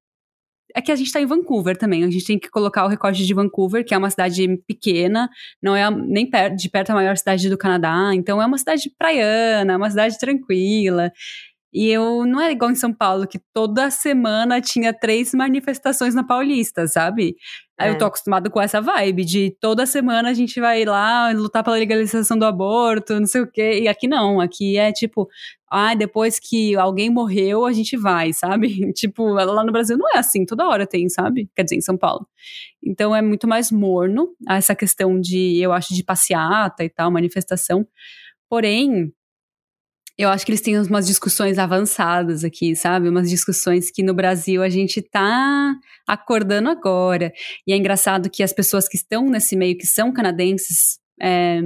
[0.76, 3.24] É que a gente está em Vancouver também, a gente tem que colocar o recorte
[3.24, 5.30] de Vancouver, que é uma cidade pequena,
[5.61, 9.78] não é nem de perto a maior cidade do Canadá, então é uma cidade praiana,
[9.78, 11.11] uma cidade tranquila.
[11.74, 16.24] E eu não é igual em São Paulo, que toda semana tinha três manifestações na
[16.24, 17.36] Paulista, sabe?
[17.78, 17.91] Aí é.
[17.91, 21.76] eu tô acostumado com essa vibe de toda semana a gente vai lá lutar pela
[21.76, 23.80] legalização do aborto, não sei o quê.
[23.82, 25.28] E aqui não, aqui é tipo,
[25.67, 28.93] ah, depois que alguém morreu, a gente vai, sabe?
[28.93, 31.49] tipo, lá no Brasil não é assim, toda hora tem, sabe?
[31.55, 32.28] Quer dizer, em São Paulo.
[32.84, 37.88] Então é muito mais morno essa questão de, eu acho, de passeata e tal, manifestação.
[38.47, 39.11] Porém,
[40.18, 43.09] eu acho que eles têm umas discussões avançadas aqui, sabe?
[43.09, 45.74] Umas discussões que no Brasil a gente tá
[46.07, 47.32] acordando agora.
[47.66, 51.59] E é engraçado que as pessoas que estão nesse meio, que são canadenses, é,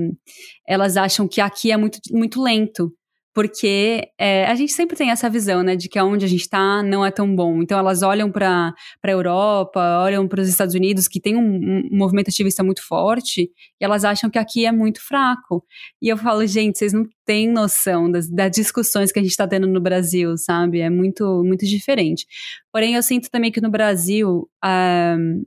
[0.68, 2.94] elas acham que aqui é muito, muito lento
[3.38, 6.82] porque é, a gente sempre tem essa visão, né, de que aonde a gente está
[6.82, 7.62] não é tão bom.
[7.62, 8.74] Então elas olham para
[9.04, 13.44] a Europa, olham para os Estados Unidos, que tem um, um, movimento ativista muito forte,
[13.80, 15.64] e elas acham que aqui é muito fraco.
[16.02, 19.48] E eu falo, gente, vocês não têm noção das, das discussões que a gente está
[19.48, 20.80] tendo no Brasil, sabe?
[20.80, 22.26] É muito, muito diferente.
[22.74, 24.50] Porém, eu sinto também que no Brasil.
[24.66, 25.46] Um,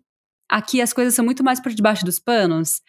[0.48, 2.82] aqui as coisas são muito mais por debaixo dos panos.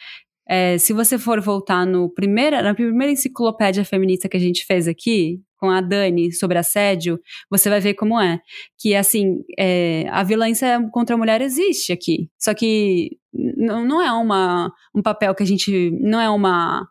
[0.52, 4.86] É, se você for voltar no primeira, na primeira enciclopédia feminista que a gente fez
[4.86, 7.18] aqui, com a Dani, sobre assédio,
[7.50, 8.38] você vai ver como é.
[8.78, 12.30] Que, assim, é, a violência contra a mulher existe aqui.
[12.38, 15.92] Só que não é uma, um papel que a gente.
[16.02, 16.86] Não é uma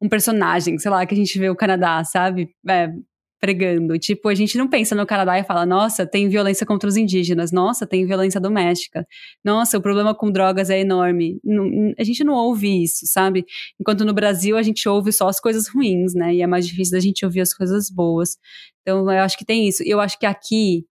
[0.00, 2.48] um personagem, sei lá, que a gente vê o Canadá, sabe?
[2.68, 2.88] É,
[3.42, 3.98] pregando.
[3.98, 7.50] Tipo, a gente não pensa no Canadá e fala, nossa, tem violência contra os indígenas,
[7.50, 9.04] nossa, tem violência doméstica,
[9.44, 11.40] nossa, o problema com drogas é enorme.
[11.42, 13.44] Não, a gente não ouve isso, sabe?
[13.80, 16.32] Enquanto no Brasil a gente ouve só as coisas ruins, né?
[16.36, 18.38] E é mais difícil da gente ouvir as coisas boas.
[18.82, 19.82] Então, eu acho que tem isso.
[19.84, 20.86] Eu acho que aqui,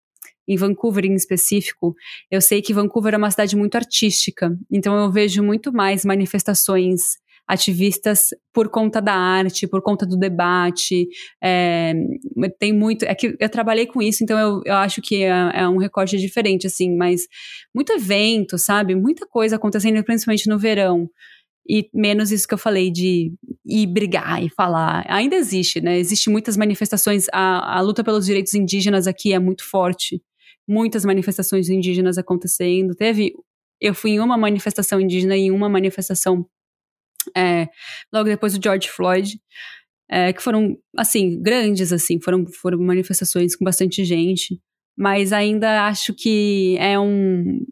[0.45, 1.95] em Vancouver em específico,
[2.29, 7.20] eu sei que Vancouver é uma cidade muito artística, então eu vejo muito mais manifestações
[7.51, 11.05] ativistas por conta da arte, por conta do debate.
[11.43, 11.93] É,
[12.57, 13.03] tem muito.
[13.03, 16.17] É que eu trabalhei com isso, então eu, eu acho que é, é, um recorte
[16.17, 17.27] diferente, assim, mas
[17.75, 18.95] muito evento, sabe?
[18.95, 21.09] Muita coisa acontecendo, principalmente no verão.
[21.67, 23.33] E menos isso que eu falei de
[23.65, 25.05] ir brigar e falar.
[25.09, 25.99] Ainda existe, né?
[25.99, 27.25] Existem muitas manifestações.
[27.33, 30.21] A, a luta pelos direitos indígenas aqui é muito forte.
[30.65, 32.95] Muitas manifestações indígenas acontecendo.
[32.95, 33.33] Teve.
[33.79, 36.45] Eu fui em uma manifestação indígena e em uma manifestação
[37.35, 37.67] é,
[38.13, 39.39] logo depois do George Floyd,
[40.09, 44.59] é, que foram, assim, grandes, assim, foram, foram manifestações com bastante gente,
[44.97, 47.65] mas ainda acho que é um...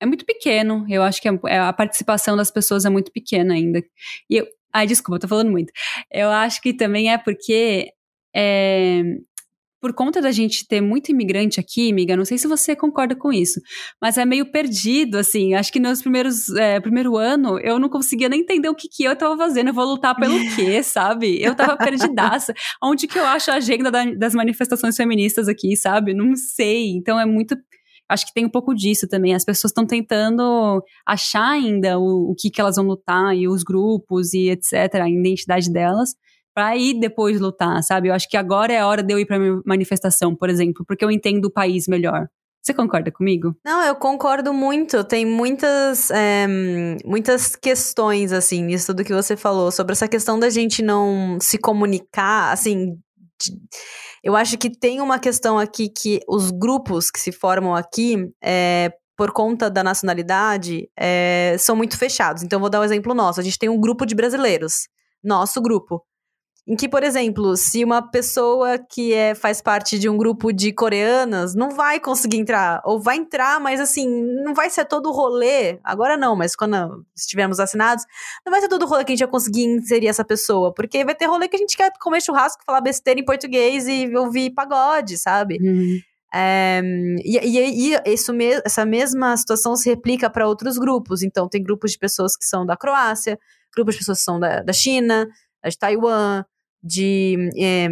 [0.00, 3.54] É muito pequeno, eu acho que a, é, a participação das pessoas é muito pequena
[3.54, 3.82] ainda.
[4.28, 5.72] E eu, ai, desculpa, tô falando muito.
[6.12, 7.90] Eu acho que também é porque
[8.34, 9.02] é,
[9.86, 13.32] por conta da gente ter muito imigrante aqui, amiga, não sei se você concorda com
[13.32, 13.60] isso,
[14.02, 15.54] mas é meio perdido, assim.
[15.54, 19.04] Acho que nos primeiros é, primeiro ano eu não conseguia nem entender o que, que
[19.04, 19.68] eu tava fazendo.
[19.68, 21.40] Eu vou lutar pelo quê, sabe?
[21.40, 22.52] Eu tava perdidaça.
[22.82, 26.12] Onde que eu acho a agenda da, das manifestações feministas aqui, sabe?
[26.12, 26.88] Não sei.
[26.88, 27.56] Então é muito
[28.08, 29.36] acho que tem um pouco disso também.
[29.36, 33.62] As pessoas estão tentando achar ainda o, o que, que elas vão lutar e os
[33.62, 36.16] grupos e etc., a identidade delas
[36.56, 38.08] para ir depois lutar, sabe?
[38.08, 41.04] Eu acho que agora é a hora de eu ir para manifestação, por exemplo, porque
[41.04, 42.28] eu entendo o país melhor.
[42.62, 43.54] Você concorda comigo?
[43.62, 45.04] Não, eu concordo muito.
[45.04, 46.46] Tem muitas, é,
[47.04, 51.58] muitas questões, assim, nisso tudo que você falou, sobre essa questão da gente não se
[51.58, 52.96] comunicar, assim.
[54.24, 58.90] Eu acho que tem uma questão aqui que os grupos que se formam aqui, é,
[59.14, 62.42] por conta da nacionalidade, é, são muito fechados.
[62.42, 63.40] Então, vou dar um exemplo nosso.
[63.40, 64.88] A gente tem um grupo de brasileiros.
[65.22, 66.02] Nosso grupo.
[66.68, 70.72] Em que, por exemplo, se uma pessoa que é, faz parte de um grupo de
[70.72, 74.08] coreanas não vai conseguir entrar, ou vai entrar, mas assim,
[74.42, 78.04] não vai ser todo o rolê, agora não, mas quando estivermos assinados,
[78.44, 81.04] não vai ser todo o rolê que a gente vai conseguir inserir essa pessoa, porque
[81.04, 84.50] vai ter rolê que a gente quer comer churrasco, falar besteira em português e ouvir
[84.50, 85.58] pagode, sabe?
[85.60, 86.00] Uhum.
[86.34, 86.82] É,
[87.24, 91.22] e, e, e isso me, essa mesma situação se replica para outros grupos.
[91.22, 93.38] Então, tem grupos de pessoas que são da Croácia,
[93.72, 95.28] grupos de pessoas que são da, da China,
[95.64, 96.44] de Taiwan,
[96.86, 97.88] de, é,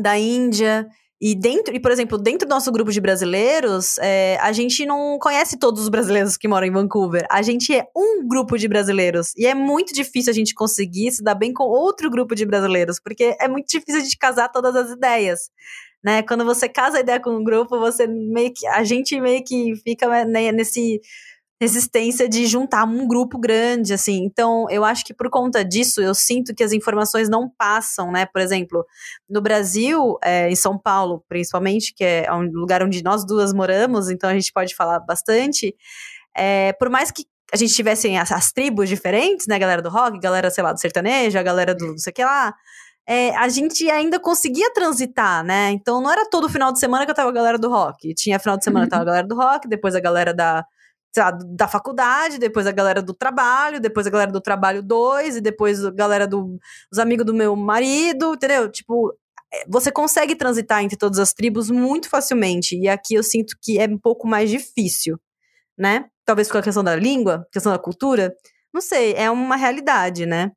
[0.00, 0.86] da Índia.
[1.24, 5.18] E dentro, e por exemplo, dentro do nosso grupo de brasileiros, é, a gente não
[5.20, 7.24] conhece todos os brasileiros que moram em Vancouver.
[7.30, 9.32] A gente é um grupo de brasileiros.
[9.36, 12.98] E é muito difícil a gente conseguir se dar bem com outro grupo de brasileiros,
[12.98, 15.48] porque é muito difícil a gente casar todas as ideias.
[16.04, 16.22] Né?
[16.22, 18.66] Quando você casa a ideia com um grupo, você meio que.
[18.66, 21.00] A gente meio que fica né, nesse
[21.62, 24.24] resistência de juntar um grupo grande, assim.
[24.24, 28.26] Então, eu acho que por conta disso, eu sinto que as informações não passam, né?
[28.26, 28.84] Por exemplo,
[29.30, 34.10] no Brasil, é, em São Paulo, principalmente, que é um lugar onde nós duas moramos,
[34.10, 35.72] então a gente pode falar bastante.
[36.36, 39.56] É, por mais que a gente tivesse as, as, tribos diferentes, né?
[39.56, 42.24] Galera do rock, galera, sei lá, do sertanejo, a galera do não sei o que
[42.24, 42.52] lá.
[43.06, 45.70] É, a gente ainda conseguia transitar, né?
[45.70, 48.12] Então não era todo final de semana que eu tava a galera do rock.
[48.14, 50.64] Tinha final de semana que tava a galera do rock, depois a galera da,
[51.20, 55.40] lá, da faculdade, depois a galera do trabalho, depois a galera do trabalho 2, e
[55.40, 56.58] depois a galera dos
[56.92, 58.70] do, amigos do meu marido, entendeu?
[58.70, 59.14] Tipo,
[59.52, 62.76] é, você consegue transitar entre todas as tribos muito facilmente.
[62.78, 65.18] E aqui eu sinto que é um pouco mais difícil,
[65.78, 66.06] né?
[66.24, 68.34] Talvez com a questão da língua, questão da cultura.
[68.72, 70.52] Não sei, é uma realidade, né?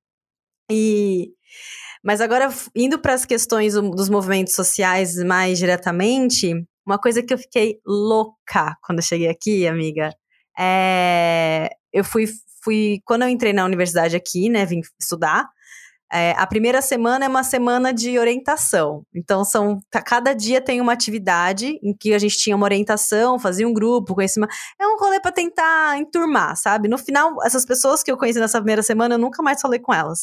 [0.72, 1.34] E.
[2.04, 6.54] Mas agora, indo para as questões dos movimentos sociais mais diretamente,
[6.86, 10.12] uma coisa que eu fiquei louca quando eu cheguei aqui, amiga,
[10.58, 12.26] é, eu fui,
[12.64, 13.00] fui.
[13.06, 15.50] Quando eu entrei na universidade aqui, né, vim estudar.
[16.14, 19.04] É, a primeira semana é uma semana de orientação.
[19.14, 23.68] Então, são cada dia tem uma atividade em que a gente tinha uma orientação, fazia
[23.68, 24.42] um grupo, conhecia
[24.80, 26.88] É um rolê para tentar enturmar, sabe?
[26.88, 29.94] No final, essas pessoas que eu conheci nessa primeira semana, eu nunca mais falei com
[29.94, 30.22] elas.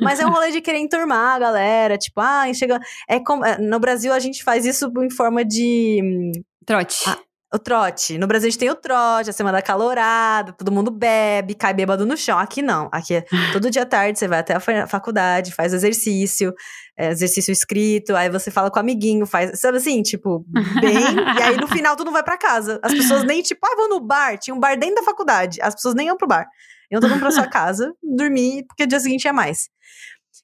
[0.00, 2.80] Mas é um rolê de querer enturmar a galera, tipo, ah, chega.
[3.08, 6.00] É como, é, no Brasil, a gente faz isso em forma de.
[6.02, 6.32] Hum,
[6.64, 7.04] Trote.
[7.06, 7.18] Ah,
[7.54, 8.16] o trote.
[8.16, 12.06] No Brasil a gente tem o trote, a semana calorada, todo mundo bebe, cai bêbado
[12.06, 12.38] no chão.
[12.38, 12.88] Aqui não.
[12.90, 16.54] Aqui é todo dia à tarde, você vai até a faculdade, faz exercício,
[16.96, 19.60] é, exercício escrito, aí você fala com o amiguinho, faz.
[19.60, 20.44] Sabe assim, tipo,
[20.80, 20.96] bem.
[21.38, 22.80] e aí no final tu não vai para casa.
[22.82, 24.38] As pessoas nem, tipo, ah, vou no bar.
[24.38, 25.60] Tinha um bar dentro da faculdade.
[25.60, 26.46] As pessoas nem iam pro bar.
[26.90, 29.68] Iam todo mundo pra sua casa, dormir, porque o dia seguinte ia mais.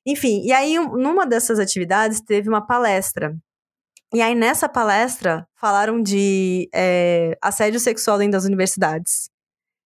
[0.07, 3.35] Enfim, e aí numa dessas atividades teve uma palestra
[4.15, 9.31] e aí, nessa palestra, falaram de é, assédio sexual dentro das universidades.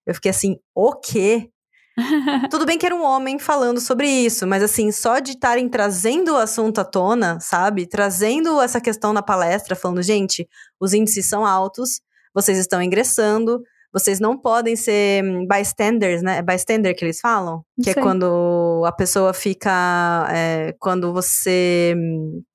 [0.07, 1.51] Eu fiquei assim, o quê?
[2.51, 6.33] Tudo bem que era um homem falando sobre isso, mas assim, só de estarem trazendo
[6.33, 7.87] o assunto à tona, sabe?
[7.87, 10.49] Trazendo essa questão na palestra, falando, gente,
[10.81, 12.01] os índices são altos,
[12.35, 13.63] vocês estão ingressando,
[13.93, 16.39] vocês não podem ser bystanders, né?
[16.39, 17.63] É bystander que eles falam?
[17.83, 20.27] que é quando a pessoa fica.
[20.33, 21.95] É, quando você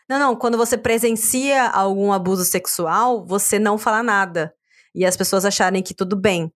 [0.10, 4.54] não, não, quando você presencia algum abuso sexual, você não fala nada.
[4.96, 6.52] E as pessoas acharem que tudo bem.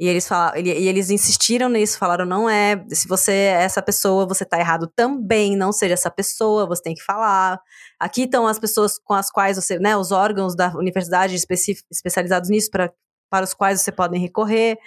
[0.00, 4.26] E eles, falaram, e eles insistiram nisso, falaram, não é, se você é essa pessoa,
[4.26, 7.60] você tá errado também, não seja essa pessoa, você tem que falar.
[7.98, 12.70] Aqui estão as pessoas com as quais você, né, os órgãos da universidade especializados nisso,
[12.70, 12.90] pra,
[13.30, 14.78] para os quais você podem recorrer.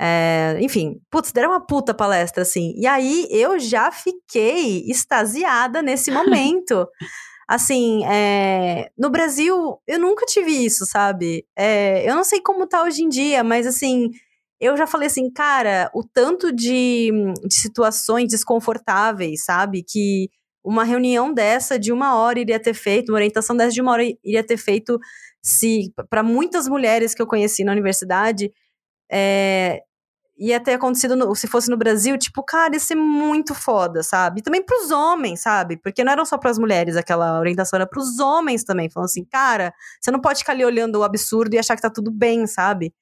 [0.00, 2.74] É, enfim, putz, deram uma puta palestra, assim.
[2.76, 6.86] E aí eu já fiquei extasiada nesse momento.
[7.48, 11.46] Assim, é, no Brasil, eu nunca tive isso, sabe?
[11.56, 14.10] É, eu não sei como tá hoje em dia, mas assim,
[14.60, 17.10] eu já falei assim, cara, o tanto de,
[17.46, 19.82] de situações desconfortáveis, sabe?
[19.82, 20.30] Que
[20.64, 24.04] uma reunião dessa de uma hora iria ter feito, uma orientação dessa de uma hora
[24.24, 24.98] iria ter feito
[25.42, 28.50] se para muitas mulheres que eu conheci na universidade
[29.12, 29.82] é,
[30.36, 34.40] ia ter acontecido no, se fosse no Brasil, tipo, cara, ia ser muito foda, sabe?
[34.40, 35.76] E também pros homens, sabe?
[35.76, 39.72] Porque não eram só pras mulheres aquela orientação, era pros homens também, falando assim, cara,
[40.00, 42.92] você não pode ficar ali olhando o absurdo e achar que tá tudo bem, sabe?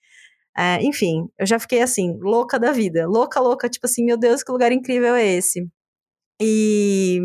[0.56, 4.42] É, enfim, eu já fiquei assim, louca da vida, louca, louca, tipo assim, meu Deus,
[4.42, 5.66] que lugar incrível é esse?
[6.40, 7.20] E,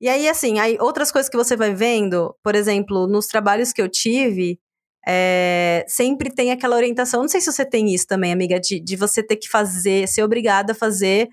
[0.00, 3.80] e aí, assim, aí outras coisas que você vai vendo, por exemplo, nos trabalhos que
[3.80, 4.58] eu tive,
[5.06, 7.20] é, sempre tem aquela orientação.
[7.20, 10.22] Não sei se você tem isso também, amiga, de, de você ter que fazer, ser
[10.22, 11.28] obrigada a fazer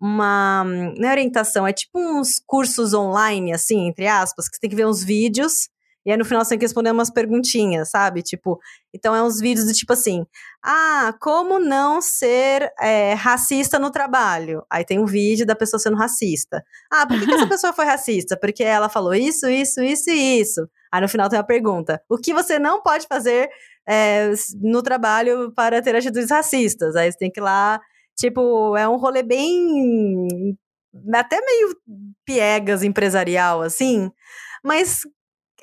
[0.00, 0.64] uma.
[0.64, 4.76] Não é orientação, é tipo uns cursos online, assim, entre aspas, que você tem que
[4.76, 5.68] ver uns vídeos.
[6.06, 8.22] E aí no final você tem que responder umas perguntinhas, sabe?
[8.22, 8.60] Tipo,
[8.92, 10.26] então é uns vídeos do tipo assim:
[10.62, 14.62] ah, como não ser é, racista no trabalho?
[14.70, 16.62] Aí tem um vídeo da pessoa sendo racista.
[16.92, 18.36] Ah, por que, que essa pessoa foi racista?
[18.38, 20.68] Porque ela falou isso, isso, isso e isso.
[20.94, 23.50] Aí no final tem uma pergunta: o que você não pode fazer
[23.88, 24.30] é,
[24.62, 26.94] no trabalho para ter atitudes racistas?
[26.94, 27.80] Aí você tem que ir lá,
[28.16, 30.56] tipo, é um rolê bem.
[31.12, 31.76] até meio
[32.24, 34.08] piegas empresarial, assim.
[34.62, 35.00] Mas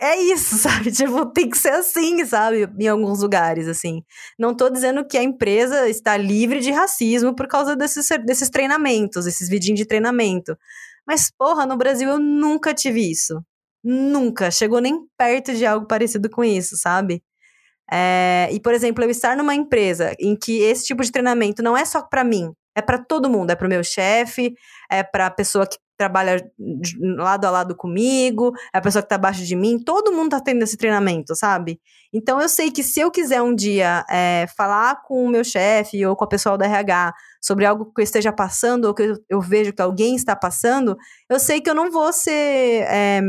[0.02, 0.92] é isso, sabe?
[0.92, 2.70] Tipo, tem que ser assim, sabe?
[2.78, 4.04] Em alguns lugares, assim.
[4.38, 9.26] Não tô dizendo que a empresa está livre de racismo por causa desses, desses treinamentos,
[9.26, 10.58] esses vidinhos de treinamento.
[11.08, 13.42] Mas, porra, no Brasil eu nunca tive isso
[13.84, 17.24] nunca chegou nem perto de algo parecido com isso, sabe?
[17.92, 21.76] É, e, por exemplo, eu estar numa empresa em que esse tipo de treinamento não
[21.76, 24.54] é só para mim, é para todo mundo, é para o meu chefe,
[24.90, 26.42] é para a pessoa que trabalha
[27.18, 30.40] lado a lado comigo, é a pessoa que está abaixo de mim, todo mundo está
[30.40, 31.80] tendo esse treinamento, sabe?
[32.14, 36.04] Então eu sei que se eu quiser um dia é, falar com o meu chefe
[36.06, 39.16] ou com a pessoa da RH sobre algo que eu esteja passando ou que eu,
[39.30, 40.98] eu, vejo que alguém está passando,
[41.30, 42.86] eu sei que eu não vou ser.
[42.90, 43.22] É,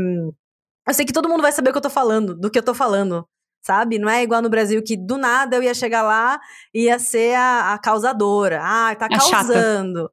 [0.87, 2.63] eu sei que todo mundo vai saber o que eu tô falando, do que eu
[2.63, 3.27] tô falando,
[3.61, 3.97] sabe?
[3.97, 6.39] Não é igual no Brasil que do nada eu ia chegar lá
[6.73, 8.59] e ia ser a, a causadora.
[8.61, 10.09] Ah, tá causando.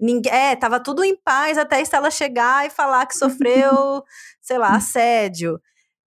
[0.00, 4.02] Ninguém, é, tava tudo em paz até ela chegar e falar que sofreu,
[4.40, 5.60] sei lá, assédio.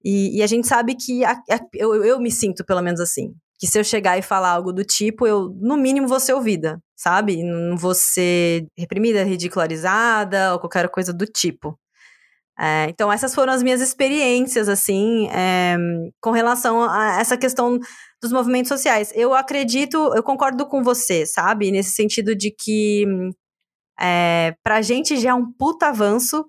[0.03, 3.33] E, e, a gente sabe que a, a, eu, eu me sinto pelo menos assim.
[3.59, 6.79] Que se eu chegar e falar algo do tipo, eu, no mínimo, vou ser ouvida,
[6.95, 7.43] sabe?
[7.43, 11.77] Não vou ser reprimida, ridicularizada ou qualquer coisa do tipo.
[12.59, 15.77] É, então, essas foram as minhas experiências, assim, é,
[16.19, 17.79] com relação a essa questão
[18.21, 19.11] dos movimentos sociais.
[19.15, 21.71] Eu acredito, eu concordo com você, sabe?
[21.71, 23.05] Nesse sentido de que
[23.99, 26.45] é, pra gente já é um puta avanço,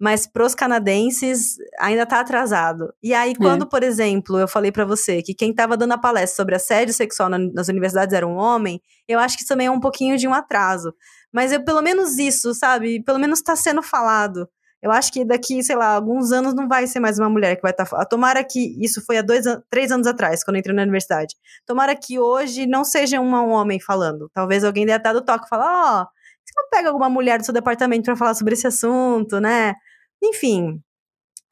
[0.00, 2.92] mas pros canadenses ainda tá atrasado.
[3.00, 3.68] E aí, quando, é.
[3.68, 7.28] por exemplo, eu falei para você que quem tava dando a palestra sobre assédio sexual
[7.28, 10.26] na, nas universidades era um homem, eu acho que isso também é um pouquinho de
[10.26, 10.92] um atraso.
[11.32, 13.00] Mas eu, pelo menos isso, sabe?
[13.04, 14.48] Pelo menos tá sendo falado.
[14.82, 17.62] Eu acho que daqui, sei lá, alguns anos não vai ser mais uma mulher que
[17.62, 17.86] vai estar.
[17.86, 21.36] Tá, tomara que isso foi há dois, três anos atrás, quando eu entrei na universidade.
[21.64, 24.28] Tomara que hoje não seja uma, um homem falando.
[24.34, 26.06] Talvez alguém dê até do toque e ó, oh,
[26.44, 29.74] você não pega alguma mulher do seu departamento para falar sobre esse assunto, né?
[30.22, 30.82] Enfim,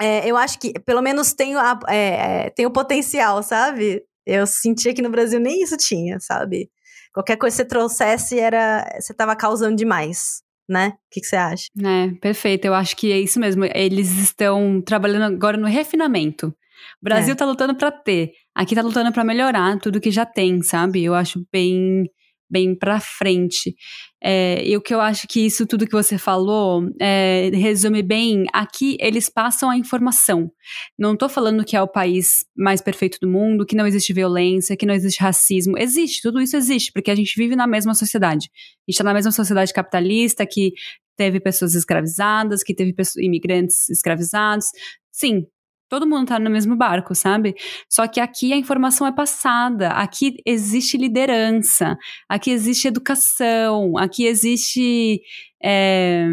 [0.00, 4.04] é, eu acho que pelo menos tem, a, é, é, tem o potencial, sabe?
[4.26, 6.70] Eu sentia que no Brasil nem isso tinha, sabe?
[7.12, 8.84] Qualquer coisa que você trouxesse era.
[9.00, 10.90] Você estava causando demais né?
[10.94, 11.64] O que, que, você acha?
[11.84, 12.64] É, perfeito.
[12.64, 13.64] Eu acho que é isso mesmo.
[13.74, 16.46] Eles estão trabalhando agora no refinamento.
[16.46, 17.36] O Brasil é.
[17.36, 18.32] tá lutando para ter.
[18.54, 21.02] Aqui tá lutando para melhorar tudo que já tem, sabe?
[21.02, 22.08] Eu acho bem
[22.50, 23.74] bem para frente.
[24.22, 28.44] É, e o que eu acho que isso tudo que você falou é, resume bem,
[28.52, 30.50] aqui eles passam a informação.
[30.98, 34.76] Não estou falando que é o país mais perfeito do mundo, que não existe violência,
[34.76, 35.78] que não existe racismo.
[35.78, 38.50] Existe, tudo isso existe, porque a gente vive na mesma sociedade.
[38.52, 40.72] A gente está na mesma sociedade capitalista que
[41.16, 44.66] teve pessoas escravizadas, que teve pessoas, imigrantes escravizados.
[45.12, 45.46] Sim,
[45.90, 47.54] Todo mundo tá no mesmo barco, sabe?
[47.88, 55.20] Só que aqui a informação é passada, aqui existe liderança, aqui existe educação, aqui existe
[55.62, 56.26] é,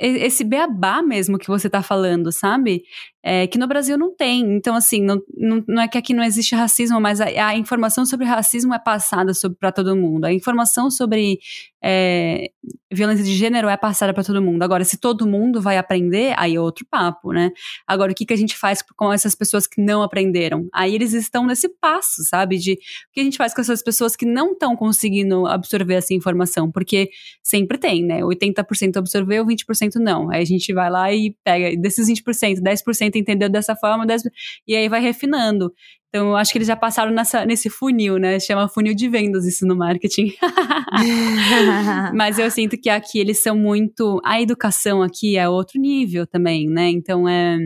[0.00, 2.82] esse beabá mesmo que você tá falando, sabe?
[3.22, 4.40] É, que no Brasil não tem.
[4.56, 8.06] Então, assim, não, não, não, é que aqui não existe racismo, mas a, a informação
[8.06, 10.24] sobre racismo é passada para todo mundo.
[10.24, 11.38] A informação sobre
[11.82, 12.50] é,
[12.92, 14.62] violência de gênero é passada para todo mundo.
[14.62, 17.50] Agora, se todo mundo vai aprender, aí é outro papo, né?
[17.86, 20.68] Agora, o que, que a gente faz com essas pessoas que não aprenderam?
[20.72, 22.58] Aí eles estão nesse passo, sabe?
[22.58, 22.76] De o
[23.12, 26.70] que a gente faz com essas pessoas que não estão conseguindo absorver essa informação?
[26.70, 27.10] Porque
[27.42, 28.20] sempre tem, né?
[28.20, 30.30] 80% absorveu, 20% não.
[30.30, 34.22] Aí a gente vai lá e pega desses 20%, 10% entendeu dessa forma, 10%,
[34.66, 35.72] e aí vai refinando.
[36.08, 38.40] Então, eu acho que eles já passaram nessa, nesse funil, né?
[38.40, 40.32] Chama funil de vendas isso no marketing.
[42.14, 44.20] Mas eu sinto que aqui eles são muito.
[44.24, 46.88] A educação aqui é outro nível também, né?
[46.88, 47.56] Então, é.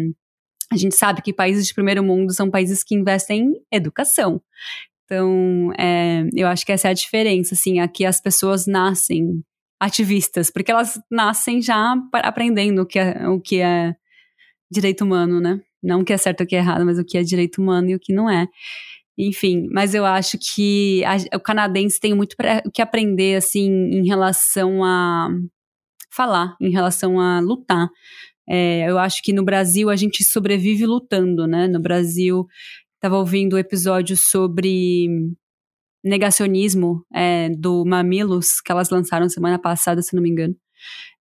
[0.71, 4.43] A gente sabe que países de primeiro mundo são países que investem em educação.
[5.05, 9.43] Então, é, eu acho que essa é a diferença, assim, aqui as pessoas nascem
[9.81, 13.95] ativistas, porque elas nascem já aprendendo o que é, o que é
[14.75, 15.61] direito humano, né?
[15.83, 17.61] Não o que é certo ou o que é errado, mas o que é direito
[17.61, 18.49] humano e o que não é.
[19.17, 22.35] Enfim, mas eu acho que a, o canadense tem muito
[22.67, 25.29] o que aprender, assim, em relação a
[26.11, 27.89] falar, em relação a lutar.
[28.49, 31.69] É, eu acho que no Brasil a gente sobrevive lutando, né?
[31.69, 32.47] No Brasil,
[32.97, 35.09] estava ouvindo o um episódio sobre
[36.05, 40.55] negacionismo é, do Mamilos, que elas lançaram semana passada, se não me engano.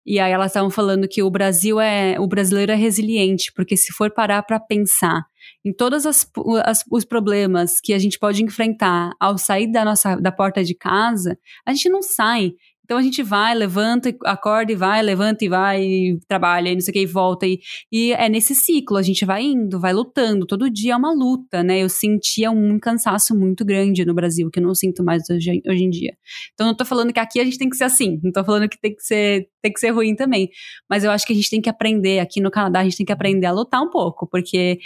[0.06, 3.94] E aí elas estavam falando que o Brasil é, o brasileiro é resiliente, porque se
[3.94, 5.24] for parar para pensar
[5.64, 6.30] em todos as,
[6.66, 10.76] as, os problemas que a gente pode enfrentar ao sair da nossa da porta de
[10.76, 12.52] casa, a gente não sai.
[12.84, 16.82] Então a gente vai, levanta, acorda e vai, levanta e vai, e trabalha e não
[16.82, 17.48] sei o que, e volta.
[17.48, 17.60] E,
[17.92, 20.46] e é nesse ciclo, a gente vai indo, vai lutando.
[20.46, 21.80] Todo dia é uma luta, né?
[21.82, 25.84] Eu sentia um cansaço muito grande no Brasil, que eu não sinto mais hoje, hoje
[25.84, 26.14] em dia.
[26.54, 28.68] Então não tô falando que aqui a gente tem que ser assim, não tô falando
[28.68, 30.50] que tem que ser, tem que ser ruim também.
[30.90, 33.06] Mas eu acho que a gente tem que aprender, aqui no Canadá, a gente tem
[33.06, 34.78] que aprender a lutar um pouco, porque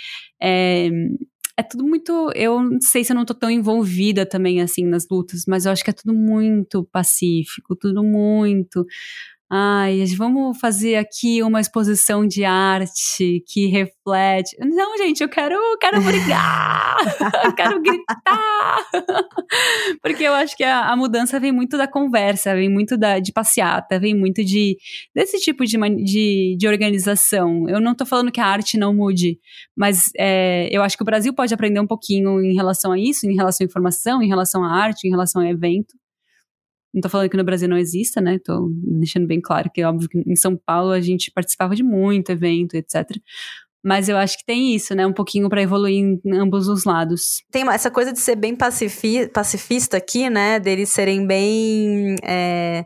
[0.41, 0.89] é,
[1.55, 2.31] é tudo muito.
[2.35, 5.71] Eu não sei se eu não tô tão envolvida também, assim, nas lutas, mas eu
[5.71, 8.85] acho que é tudo muito pacífico, tudo muito
[9.49, 14.57] Ai, vamos fazer aqui uma exposição de arte que reflete.
[14.59, 16.97] Não, gente, eu quero, quero brigar,
[17.45, 18.85] eu quero gritar.
[20.03, 23.31] Porque eu acho que a, a, mudança vem muito da conversa, vem muito da, de
[23.31, 24.75] passeata, vem muito de
[25.15, 27.69] desse tipo de, de, de organização.
[27.69, 29.39] Eu não tô falando que a arte não mude,
[29.77, 33.25] mas é, eu acho que o Brasil pode aprender um pouquinho em relação a isso,
[33.25, 35.95] em relação à informação, em relação à arte, em relação ao evento.
[36.93, 38.39] Não tô falando que no Brasil não exista, né?
[38.43, 38.69] Tô
[38.99, 42.75] deixando bem claro que, óbvio, que em São Paulo a gente participava de muito evento,
[42.75, 43.05] etc.
[43.83, 45.05] Mas eu acho que tem isso, né?
[45.05, 47.43] Um pouquinho para evoluir em ambos os lados.
[47.51, 50.59] Tem essa coisa de ser bem pacifi pacifista aqui, né?
[50.59, 52.15] Deles serem bem.
[52.23, 52.85] É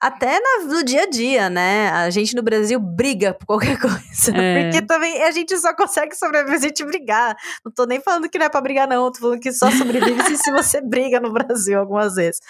[0.00, 1.90] até no dia a dia, né?
[1.90, 4.34] A gente no Brasil briga por qualquer coisa.
[4.34, 4.64] É.
[4.64, 7.36] Porque também a gente só consegue sobreviver se a gente brigar.
[7.64, 9.12] Não tô nem falando que não é pra brigar, não.
[9.12, 12.40] Tô falando que só sobrevive se, se você briga no Brasil algumas vezes.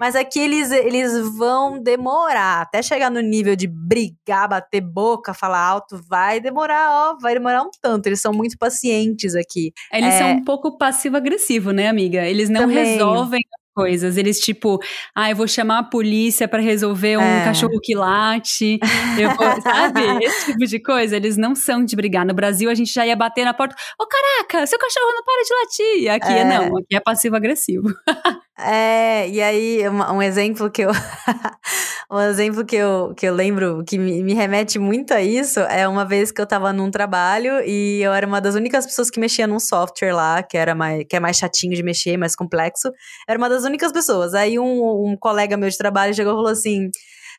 [0.00, 2.62] Mas aqui eles, eles vão demorar.
[2.62, 7.62] Até chegar no nível de brigar, bater boca, falar alto, vai demorar, ó, vai demorar
[7.62, 8.06] um tanto.
[8.06, 9.72] Eles são muito pacientes aqui.
[9.92, 10.18] Eles é...
[10.18, 12.24] são um pouco passivo-agressivo, né, amiga?
[12.26, 12.84] Eles não Também.
[12.84, 13.42] resolvem
[13.74, 14.16] coisas.
[14.16, 14.78] Eles, tipo,
[15.14, 17.44] ah, eu vou chamar a polícia para resolver um é.
[17.44, 18.78] cachorro que late.
[19.18, 20.24] Eu vou, sabe?
[20.24, 21.16] Esse tipo de coisa.
[21.16, 22.24] Eles não são de brigar.
[22.24, 23.74] No Brasil, a gente já ia bater na porta.
[24.00, 26.10] Ô, oh, caraca, seu cachorro não para de latir.
[26.10, 26.44] Aqui é.
[26.44, 27.88] não, aqui é passivo-agressivo.
[28.56, 30.90] É, e aí, um, um exemplo que eu.
[32.10, 35.88] um exemplo que eu, que eu lembro que me, me, remete muito a isso é
[35.88, 39.18] uma vez que eu tava num trabalho e eu era uma das únicas pessoas que
[39.18, 42.90] mexia num software lá, que era mais, que é mais chatinho de mexer, mais complexo.
[43.28, 44.34] Era uma das únicas pessoas.
[44.34, 46.90] Aí um, um colega meu de trabalho chegou e falou assim: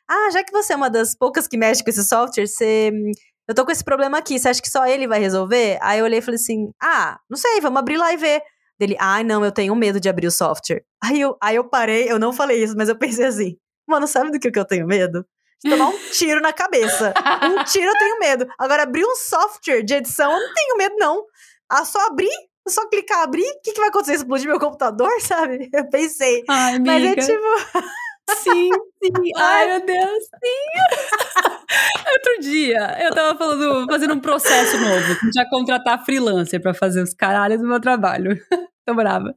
[0.08, 2.92] Ah, já que você é uma das poucas que mexe com esse software, você.
[3.48, 5.78] Eu tô com esse problema aqui, você acha que só ele vai resolver?
[5.80, 8.42] Aí eu olhei e falei assim: Ah, não sei, vamos abrir lá e ver.
[8.78, 10.84] Dele, ai, ah, não, eu tenho medo de abrir o software.
[11.02, 13.56] Aí eu, aí eu parei, eu não falei isso, mas eu pensei assim,
[13.88, 15.24] mano, sabe do que, que eu tenho medo?
[15.64, 17.14] De tomar um tiro na cabeça.
[17.42, 18.46] Um tiro eu tenho medo.
[18.58, 21.24] Agora, abrir um software de edição, eu não tenho medo, não.
[21.70, 22.30] Ah, só abrir,
[22.68, 24.14] só clicar abrir, o que, que vai acontecer?
[24.14, 25.70] Explodir meu computador, sabe?
[25.72, 26.44] Eu pensei.
[26.48, 26.78] Ai.
[26.78, 27.86] Mas é tipo.
[28.30, 28.70] Sim,
[29.02, 29.12] sim.
[29.36, 30.66] Ai, meu Deus, sim.
[32.12, 37.14] Outro dia, eu tava falando, fazendo um processo novo, já contratar freelancer para fazer os
[37.14, 38.38] caralhos do meu trabalho.
[38.86, 39.34] Tô brava.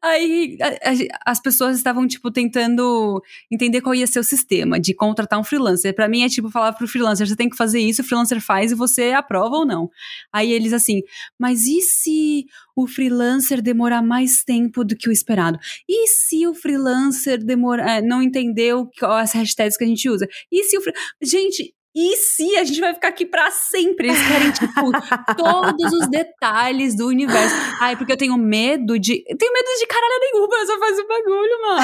[0.00, 3.20] Aí a, a, as pessoas estavam, tipo, tentando
[3.50, 5.92] entender qual ia ser o sistema de contratar um freelancer.
[5.92, 8.70] Para mim é tipo falar pro freelancer: você tem que fazer isso, o freelancer faz
[8.70, 9.90] e você aprova ou não.
[10.32, 11.02] Aí eles assim,
[11.36, 15.58] mas e se o freelancer demorar mais tempo do que o esperado?
[15.88, 20.28] E se o freelancer demora, é, não entendeu as hashtags que a gente usa?
[20.52, 20.82] E se o.
[21.20, 24.08] Gente, e se a gente vai ficar aqui para sempre?
[24.08, 24.92] Eles querem, tipo,
[25.36, 27.54] todos os detalhes do universo.
[27.80, 29.24] Ai, porque eu tenho medo de.
[29.26, 31.82] Eu tenho medo de caralho nenhuma, eu só faço o bagulho, mano.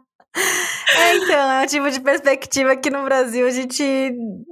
[0.98, 3.82] É, então, é um tipo de perspectiva que no Brasil a gente,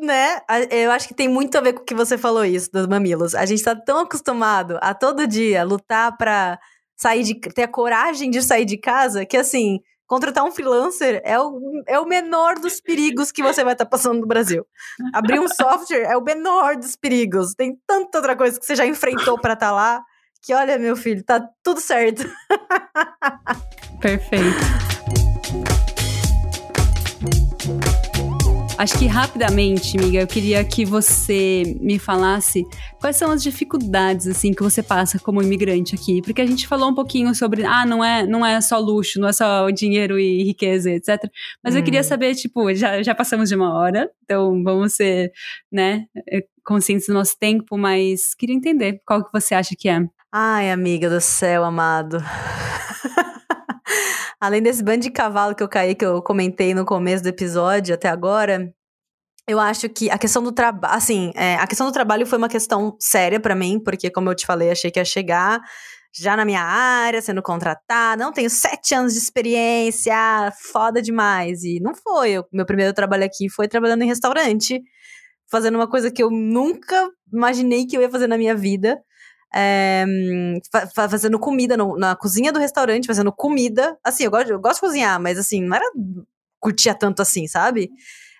[0.00, 0.40] né?
[0.70, 3.34] Eu acho que tem muito a ver com o que você falou isso, dos mamilos.
[3.34, 6.58] A gente tá tão acostumado a todo dia lutar pra
[6.96, 7.34] sair de.
[7.38, 11.98] ter a coragem de sair de casa que assim Contratar um freelancer é o, é
[11.98, 14.66] o menor dos perigos que você vai estar tá passando no Brasil.
[15.12, 17.54] Abrir um software é o menor dos perigos.
[17.54, 20.04] Tem tanta outra coisa que você já enfrentou para estar tá lá
[20.44, 22.22] que, olha, meu filho, tá tudo certo.
[24.00, 25.03] Perfeito.
[28.76, 32.64] Acho que rapidamente, amiga, eu queria que você me falasse
[33.00, 36.90] quais são as dificuldades assim que você passa como imigrante aqui, porque a gente falou
[36.90, 40.42] um pouquinho sobre, ah, não é, não é só luxo, não é só dinheiro e
[40.42, 41.30] riqueza, etc.
[41.62, 41.78] Mas hum.
[41.78, 42.04] eu queria hum.
[42.04, 45.30] saber, tipo, já, já passamos de uma hora, então vamos ser,
[45.70, 50.00] né, eh, conscientes do nosso tempo, mas queria entender qual que você acha que é.
[50.32, 52.18] Ai, amiga do céu, amado.
[54.40, 57.94] Além desse bando de cavalo que eu caí, que eu comentei no começo do episódio
[57.94, 58.72] até agora,
[59.46, 62.48] eu acho que a questão do trabalho, assim, é, a questão do trabalho foi uma
[62.48, 65.60] questão séria para mim, porque como eu te falei, achei que ia chegar
[66.16, 70.14] já na minha área, sendo contratada, não tenho sete anos de experiência,
[70.72, 71.64] foda demais.
[71.64, 72.42] E não foi.
[72.52, 74.80] Meu primeiro trabalho aqui foi trabalhando em restaurante,
[75.50, 78.98] fazendo uma coisa que eu nunca imaginei que eu ia fazer na minha vida
[79.54, 80.04] é,
[80.94, 83.96] fazendo comida no, na cozinha do restaurante, fazendo comida.
[84.02, 85.84] Assim, eu gosto, eu gosto de cozinhar, mas assim, não era
[86.58, 87.90] curtia tanto assim, sabe?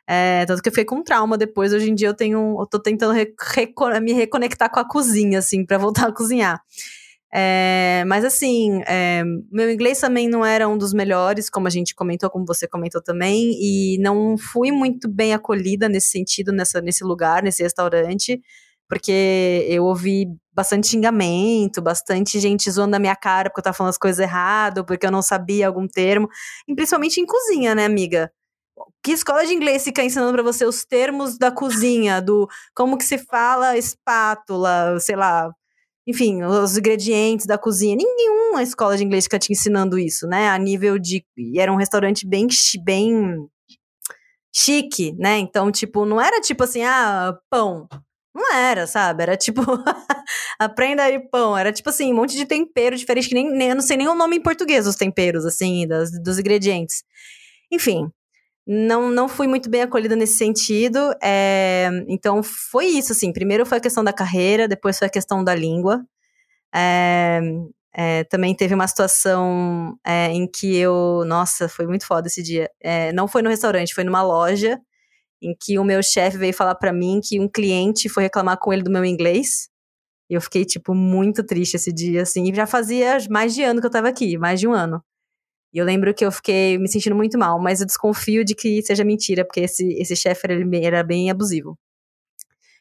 [0.08, 1.72] É, tanto que eu fiquei com trauma depois.
[1.72, 2.56] Hoje em dia eu tenho.
[2.60, 3.14] Eu tô tentando
[4.02, 6.60] me reconectar com a cozinha, assim, para voltar a cozinhar.
[7.32, 11.92] É, mas assim, é, meu inglês também não era um dos melhores, como a gente
[11.94, 17.02] comentou, como você comentou também, e não fui muito bem acolhida nesse sentido, nessa, nesse
[17.02, 18.40] lugar, nesse restaurante
[18.88, 23.90] porque eu ouvi bastante xingamento, bastante gente zoando a minha cara porque eu tava falando
[23.90, 26.28] as coisas errado, porque eu não sabia algum termo,
[26.68, 28.30] e principalmente em cozinha, né, amiga?
[29.02, 33.04] Que escola de inglês fica ensinando para você os termos da cozinha, do como que
[33.04, 35.50] se fala espátula, sei lá,
[36.06, 37.96] enfim, os ingredientes da cozinha.
[37.96, 40.50] Nenhuma escola de inglês fica te ensinando isso, né?
[40.50, 41.24] A nível de.
[41.36, 42.46] E era um restaurante bem,
[42.84, 43.48] bem
[44.54, 45.38] chique, né?
[45.38, 47.88] Então, tipo, não era tipo assim, ah, pão.
[48.34, 49.22] Não era, sabe?
[49.22, 49.62] Era tipo,
[50.58, 51.56] aprenda aí pão.
[51.56, 54.08] Era tipo assim, um monte de tempero diferente, que nem, nem eu não sei nem
[54.08, 57.04] o nome em português dos temperos, assim, das, dos ingredientes.
[57.70, 58.10] Enfim,
[58.66, 60.98] não, não fui muito bem acolhida nesse sentido.
[61.22, 63.32] É, então, foi isso, assim.
[63.32, 66.04] Primeiro foi a questão da carreira, depois foi a questão da língua.
[66.74, 67.40] É,
[67.94, 69.96] é, também teve uma situação
[70.30, 71.24] em que eu.
[71.26, 72.68] Nossa, foi muito foda esse dia.
[73.14, 74.80] Não foi no restaurante, foi numa loja
[75.42, 78.72] em que o meu chefe veio falar para mim que um cliente foi reclamar com
[78.72, 79.68] ele do meu inglês.
[80.30, 82.50] E eu fiquei, tipo, muito triste esse dia, assim.
[82.50, 85.02] E já fazia mais de ano que eu tava aqui, mais de um ano.
[85.72, 88.80] E eu lembro que eu fiquei me sentindo muito mal, mas eu desconfio de que
[88.82, 91.76] seja mentira, porque esse, esse chefe era, era bem abusivo.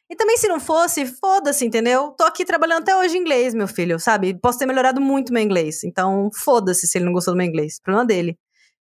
[0.09, 2.11] E também, se não fosse, foda-se, entendeu?
[2.11, 4.39] Tô aqui trabalhando até hoje em inglês, meu filho, sabe?
[4.39, 5.83] Posso ter melhorado muito meu inglês.
[5.83, 7.79] Então, foda-se se ele não gostou do meu inglês.
[7.81, 8.37] Problema dele.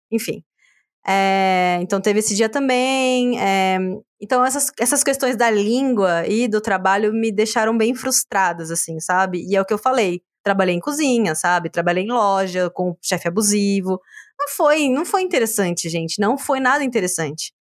[0.09, 0.41] Enfim.
[1.09, 3.39] É, então teve esse dia também.
[3.39, 3.77] É,
[4.21, 9.45] então essas, essas questões da língua e do trabalho me deixaram bem frustradas, assim, sabe?
[9.47, 10.21] E é o que eu falei.
[10.43, 11.69] Trabalhei em cozinha, sabe?
[11.69, 13.99] Trabalhei em loja com chefe abusivo.
[14.39, 16.19] Não foi, não foi interessante, gente.
[16.19, 17.53] Não foi nada interessante.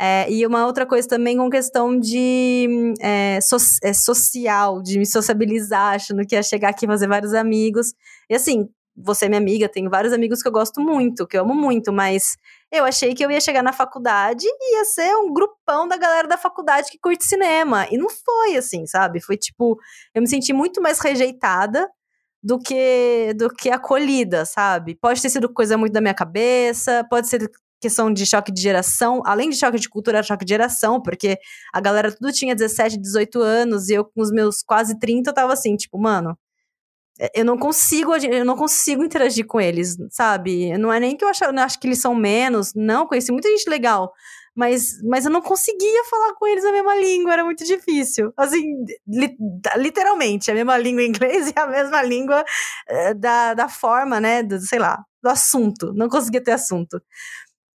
[0.00, 5.06] É, e uma outra coisa também com questão de é, so, é, social, de me
[5.06, 7.94] sociabilizar, achando que ia chegar aqui e fazer vários amigos.
[8.28, 11.42] E assim, você é minha amiga, tenho vários amigos que eu gosto muito, que eu
[11.42, 12.36] amo muito, mas
[12.72, 16.26] eu achei que eu ia chegar na faculdade e ia ser um grupão da galera
[16.26, 17.86] da faculdade que curte cinema.
[17.90, 19.20] E não foi assim, sabe?
[19.20, 19.78] Foi tipo,
[20.14, 21.88] eu me senti muito mais rejeitada
[22.42, 24.94] do que do que acolhida, sabe?
[24.94, 29.22] Pode ter sido coisa muito da minha cabeça, pode ser questão de choque de geração,
[29.26, 31.38] além de choque de cultura, choque de geração, porque
[31.72, 35.34] a galera tudo tinha 17, 18 anos e eu com os meus quase 30 eu
[35.34, 36.36] tava assim, tipo, mano,
[37.34, 40.76] eu não consigo, eu não consigo interagir com eles, sabe?
[40.78, 43.48] Não é nem que eu acho, eu acho que eles são menos, não, conheci muita
[43.48, 44.12] gente legal,
[44.54, 48.32] mas, mas eu não conseguia falar com eles a mesma língua, era muito difícil.
[48.36, 48.62] Assim,
[49.06, 49.36] li,
[49.76, 52.44] literalmente, a mesma língua em inglês e a mesma língua
[52.88, 57.00] eh, da, da forma, né, do, sei lá, do assunto, não conseguia ter assunto.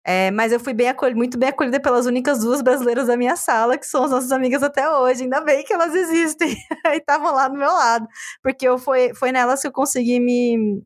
[0.06, 3.36] É, mas eu fui bem acolhida, muito bem acolhida pelas únicas duas brasileiras da minha
[3.36, 5.24] sala, que são as nossas amigas até hoje.
[5.24, 6.56] Ainda bem que elas existem
[6.88, 8.08] e estavam lá do meu lado.
[8.42, 10.82] Porque eu foi, foi nelas que eu consegui me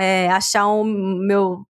[0.00, 1.66] é, achar um meu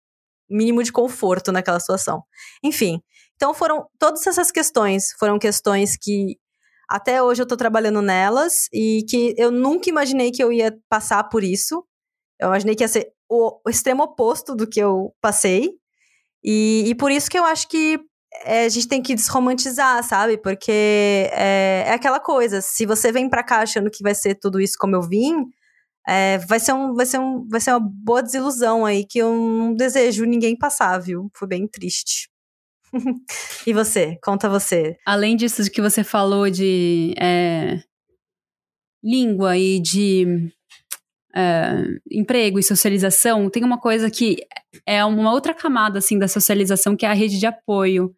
[0.48, 2.22] mínimo de conforto naquela situação.
[2.62, 3.00] Enfim,
[3.34, 6.38] então foram todas essas questões, foram questões que
[6.88, 11.24] até hoje eu estou trabalhando nelas e que eu nunca imaginei que eu ia passar
[11.24, 11.84] por isso.
[12.40, 15.72] Eu imaginei que ia ser o, o extremo oposto do que eu passei.
[16.46, 17.98] E, e por isso que eu acho que
[18.44, 20.38] é, a gente tem que desromantizar, sabe?
[20.38, 20.70] Porque
[21.32, 24.76] é, é aquela coisa, se você vem pra cá achando que vai ser tudo isso
[24.78, 25.34] como eu vim,
[26.06, 29.34] é, vai, ser um, vai, ser um, vai ser uma boa desilusão aí que eu
[29.34, 31.28] não desejo ninguém passar, viu?
[31.34, 32.28] Foi bem triste.
[33.66, 34.16] e você?
[34.22, 34.96] Conta você.
[35.04, 37.80] Além disso que você falou de é,
[39.02, 40.52] língua e de
[41.36, 44.38] é, emprego e socialização, tem uma coisa que
[44.86, 48.14] é uma outra camada assim da socialização que é a rede de apoio.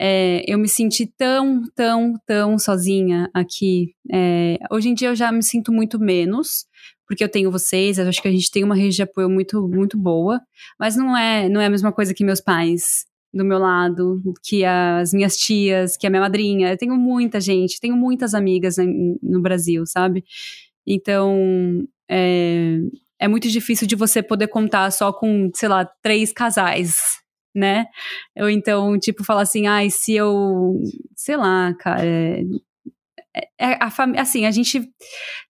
[0.00, 3.94] É, eu me senti tão, tão, tão sozinha aqui.
[4.12, 6.66] É, hoje em dia eu já me sinto muito menos,
[7.06, 9.68] porque eu tenho vocês, eu acho que a gente tem uma rede de apoio muito,
[9.68, 10.40] muito boa,
[10.78, 14.64] mas não é, não é a mesma coisa que meus pais do meu lado, que
[14.64, 16.70] as minhas tias, que a minha madrinha.
[16.70, 18.76] Eu tenho muita gente, tenho muitas amigas
[19.22, 20.24] no Brasil, sabe?
[20.86, 22.78] Então, é,
[23.20, 27.18] é muito difícil de você poder contar só com, sei lá, três casais
[27.54, 27.86] né?
[28.38, 30.80] Ou então, tipo, falar assim, ai, se eu,
[31.16, 32.42] sei lá, cara, é,
[33.60, 34.88] é, a família, assim, a gente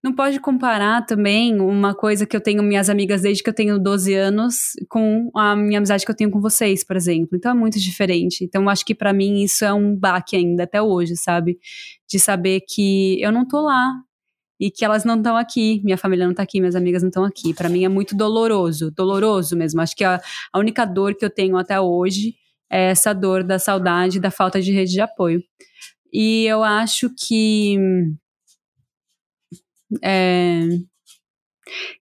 [0.03, 3.79] não pode comparar também uma coisa que eu tenho minhas amigas desde que eu tenho
[3.79, 7.29] 12 anos com a minha amizade que eu tenho com vocês, por exemplo.
[7.35, 8.43] Então é muito diferente.
[8.43, 11.57] Então acho que para mim isso é um baque ainda até hoje, sabe?
[12.07, 13.93] De saber que eu não tô lá,
[14.59, 17.23] e que elas não estão aqui, minha família não está aqui, minhas amigas não estão
[17.23, 17.53] aqui.
[17.53, 19.79] Para mim é muito doloroso, doloroso mesmo.
[19.81, 22.35] Acho que a, a única dor que eu tenho até hoje
[22.69, 25.41] é essa dor da saudade, da falta de rede de apoio.
[26.11, 27.77] E eu acho que
[30.03, 30.61] é,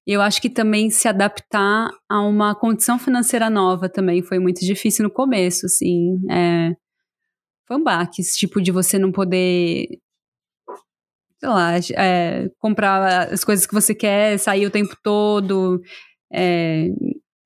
[0.07, 5.05] eu acho que também se adaptar a uma condição financeira nova também foi muito difícil
[5.05, 6.19] no começo, assim.
[6.31, 6.75] É,
[7.67, 9.87] foi um baque, esse tipo de você não poder
[11.39, 15.81] sei lá, é, comprar as coisas que você quer, sair o tempo todo,
[16.33, 16.89] é,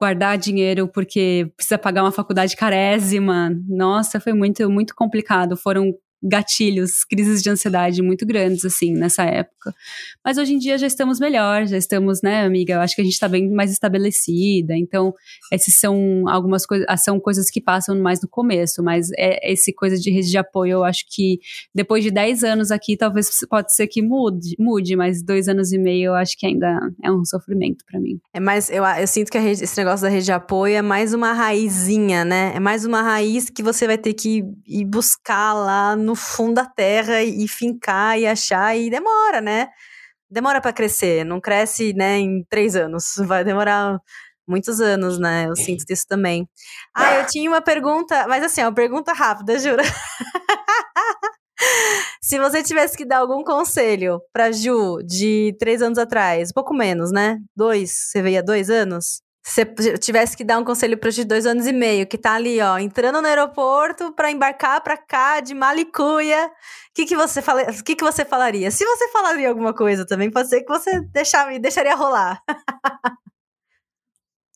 [0.00, 3.50] guardar dinheiro porque precisa pagar uma faculdade carésima.
[3.68, 5.56] Nossa, foi muito, muito complicado.
[5.56, 5.92] Foram
[6.22, 9.74] gatilhos, crises de ansiedade muito grandes, assim, nessa época.
[10.24, 12.74] Mas hoje em dia já estamos melhor, já estamos, né, amiga?
[12.74, 14.76] Eu acho que a gente está bem mais estabelecida.
[14.76, 15.14] Então,
[15.52, 19.72] esses são algumas coisas, ah, são coisas que passam mais no começo, mas é esse
[19.72, 21.40] coisa de rede de apoio, eu acho que
[21.74, 25.78] depois de 10 anos aqui, talvez pode ser que mude, mude, mas dois anos e
[25.78, 28.20] meio eu acho que ainda é um sofrimento para mim.
[28.32, 31.12] É mais, eu, eu sinto que rede, esse negócio da rede de apoio é mais
[31.12, 32.52] uma raizinha, né?
[32.54, 36.54] É mais uma raiz que você vai ter que ir buscar lá no no fundo
[36.54, 39.68] da terra e, e fincar e achar, e demora, né?
[40.30, 43.98] Demora para crescer, não cresce, né, em três anos, vai demorar
[44.46, 45.46] muitos anos, né?
[45.48, 46.46] Eu sinto isso também.
[46.94, 49.82] Ah, eu tinha uma pergunta, mas assim, é uma pergunta rápida, juro.
[52.20, 57.10] Se você tivesse que dar algum conselho pra Ju de três anos atrás, pouco menos,
[57.10, 57.38] né?
[57.56, 59.22] Dois, você veio há dois anos?
[59.44, 62.34] Se você tivesse que dar um conselho para de dois anos e meio, que tá
[62.34, 66.50] ali, ó, entrando no aeroporto para embarcar para cá de Malicuia, o
[66.94, 68.70] que, que, você fala, que, que você falaria?
[68.70, 72.40] Se você falaria alguma coisa também, pode ser que você deixar, deixaria rolar.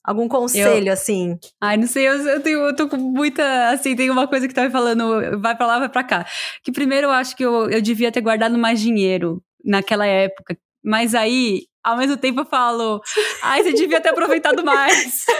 [0.06, 1.36] Algum conselho, eu, assim?
[1.60, 3.70] Ai, não sei, eu, eu, tenho, eu tô com muita.
[3.70, 6.24] Assim, tem uma coisa que tá me falando, vai pra lá, vai pra cá.
[6.62, 10.56] Que primeiro eu acho que eu, eu devia ter guardado mais dinheiro naquela época.
[10.84, 13.00] Mas aí ao mesmo tempo eu falo,
[13.40, 15.22] ai, você devia ter aproveitado mais.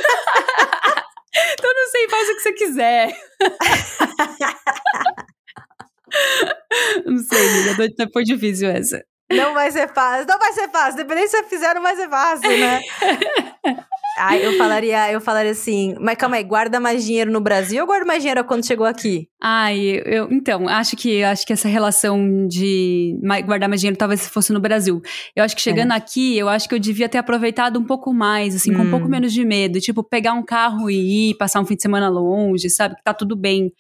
[1.52, 3.12] então não sei, faz o que você quiser.
[7.04, 9.04] não sei, amiga, foi difícil essa.
[9.28, 10.98] Não vai ser fácil, não vai ser fácil.
[10.98, 12.80] Dependendo se você fizer, não vai ser fácil, né?
[14.16, 17.86] Ah, eu falaria, eu falaria assim, mas calma aí, guarda mais dinheiro no Brasil ou
[17.86, 19.28] guarda mais dinheiro quando chegou aqui?
[19.40, 24.52] Ai, eu, então, acho que acho que essa relação de guardar mais dinheiro talvez fosse
[24.52, 25.02] no Brasil.
[25.34, 25.96] Eu acho que chegando é.
[25.96, 28.76] aqui, eu acho que eu devia ter aproveitado um pouco mais, assim, hum.
[28.78, 29.10] com um pouco hum.
[29.10, 32.70] menos de medo, tipo, pegar um carro e ir, passar um fim de semana longe,
[32.70, 32.96] sabe?
[32.96, 33.72] Que tá tudo bem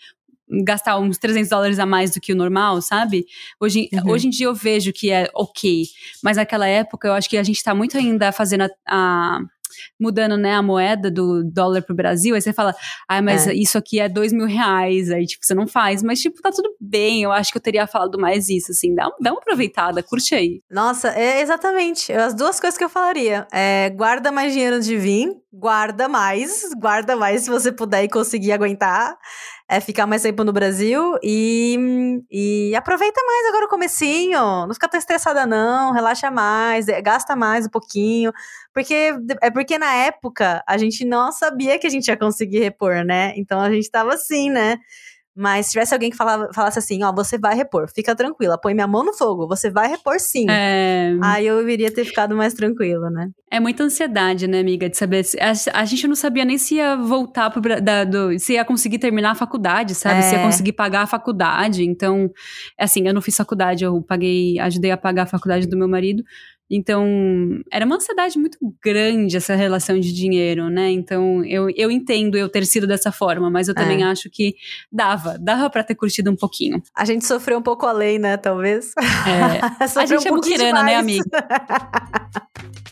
[0.48, 3.26] gastar uns 300 dólares a mais do que o normal, sabe?
[3.60, 4.12] Hoje, uhum.
[4.12, 5.84] hoje em dia eu vejo que é ok,
[6.22, 9.40] mas naquela época eu acho que a gente tá muito ainda fazendo a, a
[10.00, 12.74] mudando, né, a moeda do dólar pro Brasil, aí você fala,
[13.08, 13.54] ah, mas é.
[13.54, 16.74] isso aqui é dois mil reais, aí, tipo, você não faz, mas, tipo, tá tudo
[16.80, 20.34] bem, eu acho que eu teria falado mais isso, assim, dá, dá uma aproveitada, curte
[20.34, 20.60] aí.
[20.70, 25.30] Nossa, é exatamente, as duas coisas que eu falaria, é, guarda mais dinheiro de vir,
[25.52, 29.16] guarda mais, guarda mais se você puder e conseguir aguentar,
[29.68, 31.76] é ficar mais tempo no Brasil e,
[32.30, 37.34] e aproveita mais agora o comecinho, não fica tão estressada não, relaxa mais, é, gasta
[37.34, 38.32] mais um pouquinho,
[38.72, 39.12] porque
[39.42, 43.32] é porque na época a gente não sabia que a gente ia conseguir repor, né?
[43.36, 44.78] Então a gente tava assim, né?
[45.36, 48.72] Mas se tivesse alguém que falava, falasse assim, ó, você vai repor, fica tranquila, põe
[48.72, 50.46] minha mão no fogo, você vai repor sim.
[50.48, 51.14] É...
[51.22, 53.28] Aí eu iria ter ficado mais tranquila, né?
[53.50, 55.24] É muita ansiedade, né, amiga, de saber.
[55.24, 58.64] Se, a, a, gente não sabia nem se ia voltar pro, da, do, se ia
[58.64, 60.20] conseguir terminar a faculdade, sabe?
[60.20, 60.22] É...
[60.22, 60.44] Se ia é.
[60.44, 61.84] conseguir pagar a faculdade.
[61.84, 62.30] Então,
[62.78, 66.24] assim, eu não fiz faculdade, eu paguei, ajudei a pagar a faculdade do meu marido.
[66.70, 67.06] Então,
[67.70, 70.90] era uma ansiedade muito grande essa relação de dinheiro, né?
[70.90, 74.06] Então, eu, eu entendo eu ter sido dessa forma, mas eu também é.
[74.06, 74.54] acho que
[74.90, 76.82] dava, dava para ter curtido um pouquinho.
[76.94, 78.36] A gente sofreu um pouco além, né?
[78.36, 78.92] Talvez.
[78.98, 79.60] É.
[79.98, 81.24] a gente um é muquirana, né, amiga?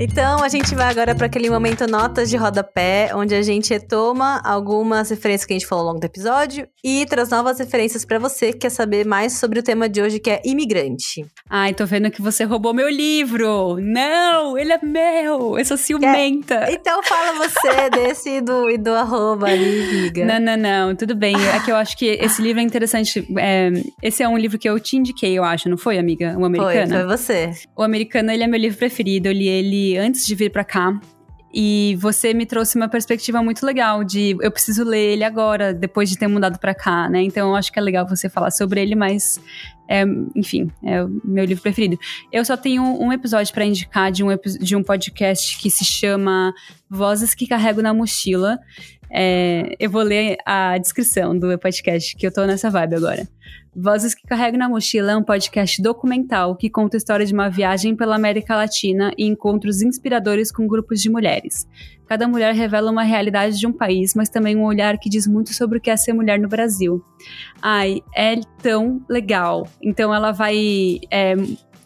[0.00, 4.40] Então, a gente vai agora para aquele momento notas de rodapé, onde a gente retoma
[4.44, 8.18] algumas referências que a gente falou ao longo do episódio e traz novas referências para
[8.18, 11.24] você que quer saber mais sobre o tema de hoje, que é imigrante.
[11.48, 13.78] Ai, tô vendo que você roubou meu livro.
[13.80, 15.58] Não, ele é meu.
[15.58, 16.66] Eu sou ciumenta.
[16.70, 20.24] Então fala você desse e do, e do arroba ali, amiga.
[20.24, 20.94] Não, não, não.
[20.94, 21.34] Tudo bem.
[21.54, 23.26] É que eu acho que esse livro é interessante.
[23.38, 23.70] É,
[24.02, 26.36] esse é um livro que eu te indiquei, eu acho, não foi, amiga?
[26.38, 26.88] O americano?
[26.88, 27.50] Foi, foi você.
[27.76, 29.28] O americano, ele é meu livro preferido.
[29.28, 30.98] Eu li ele antes de vir para cá.
[31.52, 36.10] E você me trouxe uma perspectiva muito legal de eu preciso ler ele agora, depois
[36.10, 37.22] de ter mudado para cá, né?
[37.22, 39.40] Então eu acho que é legal você falar sobre ele, mas
[39.88, 40.04] é,
[40.36, 41.98] enfim, é o meu livro preferido.
[42.30, 44.28] Eu só tenho um episódio para indicar de um,
[44.60, 46.52] de um podcast que se chama
[46.90, 48.58] Vozes que Carrego na Mochila.
[49.10, 53.28] É, eu vou ler a descrição do podcast, que eu tô nessa vibe agora.
[53.80, 57.48] Vozes que Carrego na Mochila é um podcast documental que conta a história de uma
[57.48, 61.66] viagem pela América Latina e encontros inspiradores com grupos de mulheres.
[62.08, 65.52] Cada mulher revela uma realidade de um país, mas também um olhar que diz muito
[65.54, 67.04] sobre o que é ser mulher no Brasil.
[67.62, 69.68] Ai, é tão legal.
[69.80, 71.36] Então ela vai é,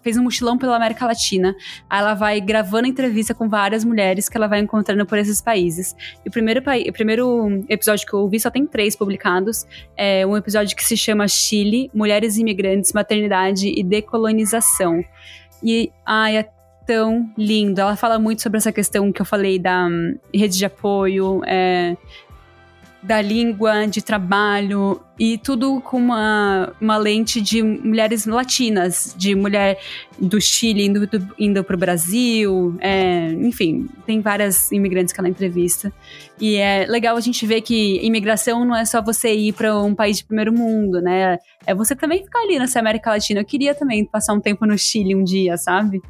[0.02, 1.54] fez um mochilão pela América Latina.
[1.88, 5.94] Aí ela vai gravando entrevista com várias mulheres que ela vai encontrando por esses países.
[6.24, 9.66] E o primeiro, o primeiro episódio que eu ouvi só tem três publicados.
[9.96, 15.04] É um episódio que se chama Chile, Mulheres Imigrantes, Maternidade e Decolonização.
[15.62, 16.48] E, ai, é
[16.86, 17.80] tão lindo.
[17.80, 21.96] Ela fala muito sobre essa questão que eu falei da um, rede de apoio, é,
[23.02, 29.78] da língua, de trabalho e tudo com uma, uma lente de mulheres latinas, de mulher
[30.18, 31.08] do Chile indo,
[31.38, 35.92] indo para o Brasil, é, enfim, tem várias imigrantes que ela entrevista.
[36.40, 39.94] E é legal a gente ver que imigração não é só você ir para um
[39.94, 41.38] país de primeiro mundo, né?
[41.66, 43.40] É você também ficar ali nessa América Latina.
[43.40, 46.00] Eu queria também passar um tempo no Chile um dia, sabe?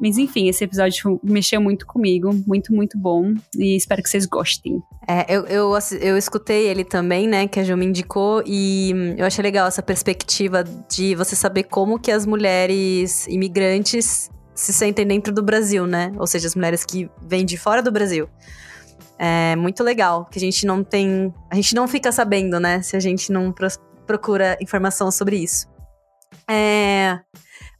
[0.00, 3.34] Mas enfim, esse episódio mexeu muito comigo, muito, muito bom.
[3.56, 4.82] E espero que vocês gostem.
[5.06, 9.26] É, eu, eu, eu escutei ele também, né, que a Ju me indicou, e eu
[9.26, 15.32] achei legal essa perspectiva de você saber como que as mulheres imigrantes se sentem dentro
[15.32, 16.12] do Brasil, né?
[16.18, 18.28] Ou seja, as mulheres que vêm de fora do Brasil.
[19.18, 21.32] É muito legal, que a gente não tem.
[21.50, 22.82] A gente não fica sabendo, né?
[22.82, 23.54] Se a gente não
[24.06, 25.68] procura informação sobre isso.
[26.48, 27.20] É.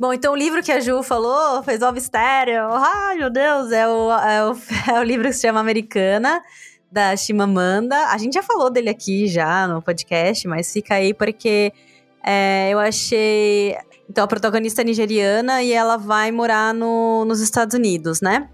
[0.02, 2.64] Bom, então o livro que a Ju falou, fez o mistério.
[2.72, 4.56] Ai, meu Deus, é o, é o,
[4.96, 6.42] é o livro que se chama Americana,
[6.90, 8.08] da Chimamanda.
[8.08, 11.72] A gente já falou dele aqui já no podcast, mas fica aí porque
[12.20, 13.76] é, eu achei.
[14.10, 18.48] Então, a protagonista é nigeriana e ela vai morar no, nos Estados Unidos, né?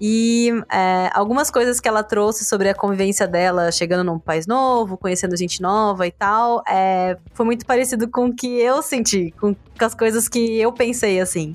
[0.00, 4.96] E é, algumas coisas que ela trouxe sobre a convivência dela chegando num país novo,
[4.96, 9.54] conhecendo gente nova e tal, é, foi muito parecido com o que eu senti, com,
[9.54, 11.54] com as coisas que eu pensei, assim.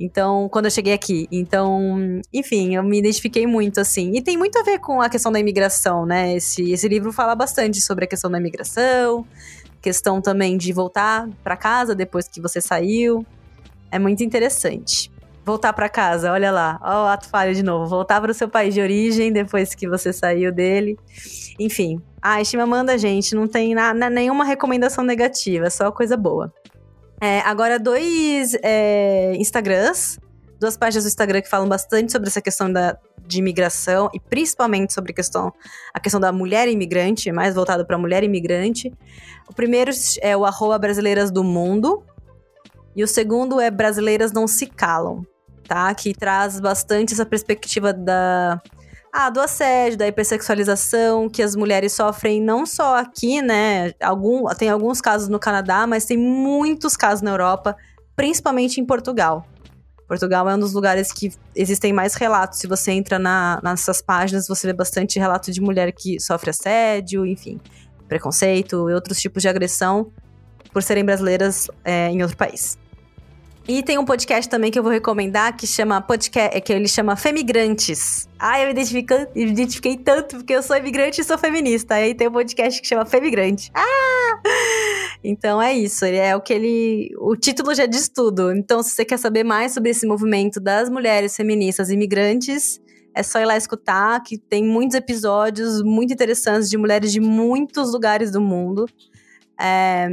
[0.00, 1.28] Então, quando eu cheguei aqui.
[1.30, 4.12] Então, enfim, eu me identifiquei muito, assim.
[4.14, 6.34] E tem muito a ver com a questão da imigração, né?
[6.34, 9.26] Esse, esse livro fala bastante sobre a questão da imigração,
[9.82, 13.26] questão também de voltar para casa depois que você saiu.
[13.90, 15.12] É muito interessante
[15.44, 18.48] voltar para casa, olha lá, ó o ato falho de novo, voltar para o seu
[18.48, 20.96] país de origem depois que você saiu dele.
[21.58, 26.52] Enfim, a estima manda gente, não tem na, na, nenhuma recomendação negativa, só coisa boa.
[27.20, 30.18] É, agora, dois é, Instagrams,
[30.60, 32.96] duas páginas do Instagram que falam bastante sobre essa questão da,
[33.26, 35.52] de imigração e principalmente sobre a questão,
[35.92, 38.92] a questão da mulher imigrante, mais voltado para a mulher imigrante.
[39.48, 39.90] O primeiro
[40.20, 42.04] é o arroba brasileiras do mundo,
[42.94, 45.24] e o segundo é Brasileiras Não Se Calam
[45.72, 45.94] tá?
[45.94, 48.60] Que traz bastante essa perspectiva da
[49.10, 53.92] ah, do assédio, da hipersexualização que as mulheres sofrem não só aqui, né?
[54.00, 57.76] Algum, tem alguns casos no Canadá, mas tem muitos casos na Europa,
[58.16, 59.46] principalmente em Portugal.
[60.08, 62.58] Portugal é um dos lugares que existem mais relatos.
[62.58, 67.26] Se você entra na, nessas páginas, você vê bastante relato de mulher que sofre assédio,
[67.26, 67.60] enfim,
[68.08, 70.10] preconceito e outros tipos de agressão
[70.70, 72.78] por serem brasileiras é, em outro país.
[73.68, 77.14] E tem um podcast também que eu vou recomendar que chama podcast, que ele chama
[77.14, 78.28] Femigrantes.
[78.38, 81.94] Ah, eu me identifiquei, me identifiquei tanto porque eu sou imigrante e sou feminista.
[81.94, 83.70] Aí tem um podcast que chama Femigrante.
[83.74, 84.40] Ah!
[85.24, 88.52] Então é isso, ele é o que ele, o título já diz tudo.
[88.52, 92.80] Então se você quer saber mais sobre esse movimento das mulheres feministas imigrantes,
[93.14, 97.92] é só ir lá escutar, que tem muitos episódios muito interessantes de mulheres de muitos
[97.92, 98.86] lugares do mundo.
[99.60, 100.08] É,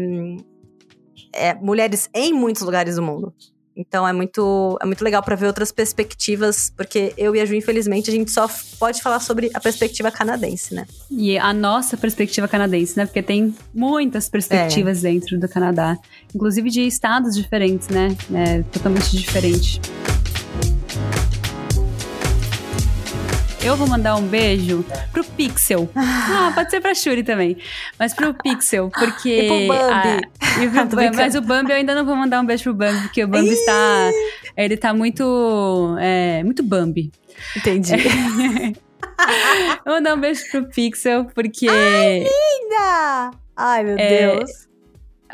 [1.33, 3.33] é, mulheres em muitos lugares do mundo.
[3.79, 7.55] Então é muito, é muito legal para ver outras perspectivas, porque eu e a Ju,
[7.55, 8.45] infelizmente, a gente só
[8.77, 10.85] pode falar sobre a perspectiva canadense, né?
[11.09, 13.05] E a nossa perspectiva canadense, né?
[13.05, 15.11] Porque tem muitas perspectivas é.
[15.11, 15.97] dentro do Canadá,
[16.35, 18.09] inclusive de estados diferentes, né?
[18.33, 19.79] É totalmente diferente.
[23.61, 25.89] Eu vou mandar um beijo pro Pixel.
[25.95, 27.57] Ah, pode ser pra Shuri também.
[27.97, 29.29] Mas pro Pixel, porque.
[29.29, 30.27] E pro Bambi.
[30.39, 32.73] A, e pro Bambi mas o Bambi eu ainda não vou mandar um beijo pro
[32.73, 34.11] Bambi, porque o Bambi está.
[34.55, 35.95] Ele tá muito.
[35.99, 37.11] É, muito Bambi.
[37.57, 37.91] Entendi.
[39.85, 41.67] vou mandar um beijo pro Pixel, porque.
[41.69, 43.31] Ai, linda!
[43.55, 44.68] Ai, meu é, Deus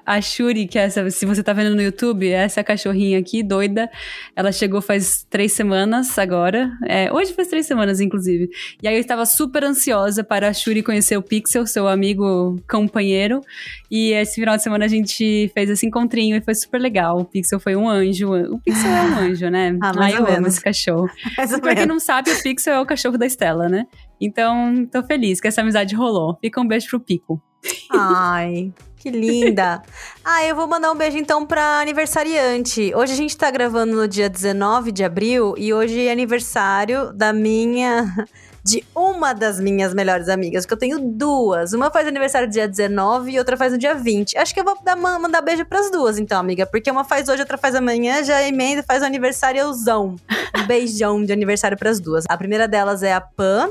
[0.05, 3.89] a Shuri, que é essa, se você tá vendo no YouTube, essa cachorrinha aqui, doida,
[4.35, 6.71] ela chegou faz três semanas agora.
[6.85, 8.49] É, hoje faz três semanas, inclusive.
[8.81, 13.41] E aí eu estava super ansiosa para a Shuri conhecer o Pixel, seu amigo companheiro.
[13.89, 17.19] E esse final de semana a gente fez esse encontrinho e foi super legal.
[17.19, 18.33] O Pixel foi um anjo.
[18.33, 19.77] O Pixel é um anjo, né?
[19.81, 21.09] Ah, mais Ai, eu amo esse cachorro.
[21.37, 23.85] Mais pra quem não sabe, o Pixel é o cachorro da Estela, né?
[24.19, 26.37] Então, tô feliz que essa amizade rolou.
[26.39, 27.41] Fica um beijo pro Pico.
[27.91, 28.71] Ai,
[29.05, 29.83] que linda!
[30.25, 32.91] ah, eu vou mandar um beijo então pra aniversariante.
[32.95, 37.31] Hoje a gente tá gravando no dia 19 de abril e hoje é aniversário da
[37.31, 38.11] minha.
[38.65, 41.71] De uma das minhas melhores amigas, que eu tenho duas.
[41.73, 44.35] Uma faz aniversário dia 19 e outra faz no dia 20.
[44.39, 46.65] Acho que eu vou dar, mandar beijo pras duas, então, amiga.
[46.65, 50.15] Porque uma faz hoje, outra faz amanhã, já emenda e faz o aniversáriozão.
[50.57, 52.25] Um beijão de aniversário pras duas.
[52.27, 53.69] A primeira delas é a Pan,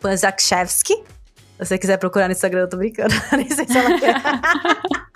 [0.00, 1.04] Pan Zakshevsky.
[1.64, 3.14] Se você quiser procurar no Instagram, eu tô brincando.
[3.36, 4.14] Nem sei se ela quer.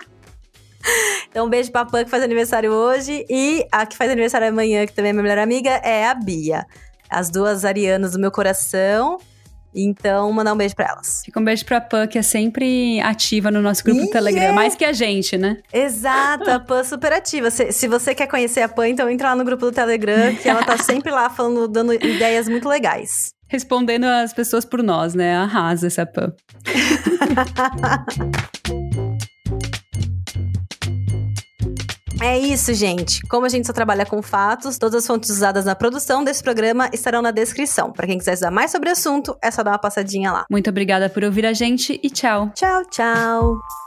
[1.29, 3.25] Então, um beijo pra Pan, que faz aniversário hoje.
[3.29, 6.65] E a que faz aniversário amanhã, que também é minha melhor amiga, é a Bia.
[7.09, 9.19] As duas arianas do meu coração.
[9.75, 11.21] Então, mandar um beijo pra elas.
[11.25, 14.45] Fica um beijo pra Pan, que é sempre ativa no nosso grupo do Telegram.
[14.45, 14.51] É.
[14.51, 15.57] Mais que a gente, né?
[15.71, 17.51] Exato, a Pan super ativa.
[17.51, 20.49] Se, se você quer conhecer a Pan, então entra lá no grupo do Telegram, que
[20.49, 25.35] ela tá sempre lá falando, dando ideias muito legais respondendo as pessoas por nós, né?
[25.37, 26.33] Arrasa essa Pan.
[32.19, 33.21] É isso, gente.
[33.27, 36.89] Como a gente só trabalha com fatos, todas as fontes usadas na produção desse programa
[36.91, 37.91] estarão na descrição.
[37.91, 40.45] Para quem quiser saber mais sobre o assunto, é só dar uma passadinha lá.
[40.49, 42.51] Muito obrigada por ouvir a gente e tchau.
[42.55, 43.86] Tchau, tchau.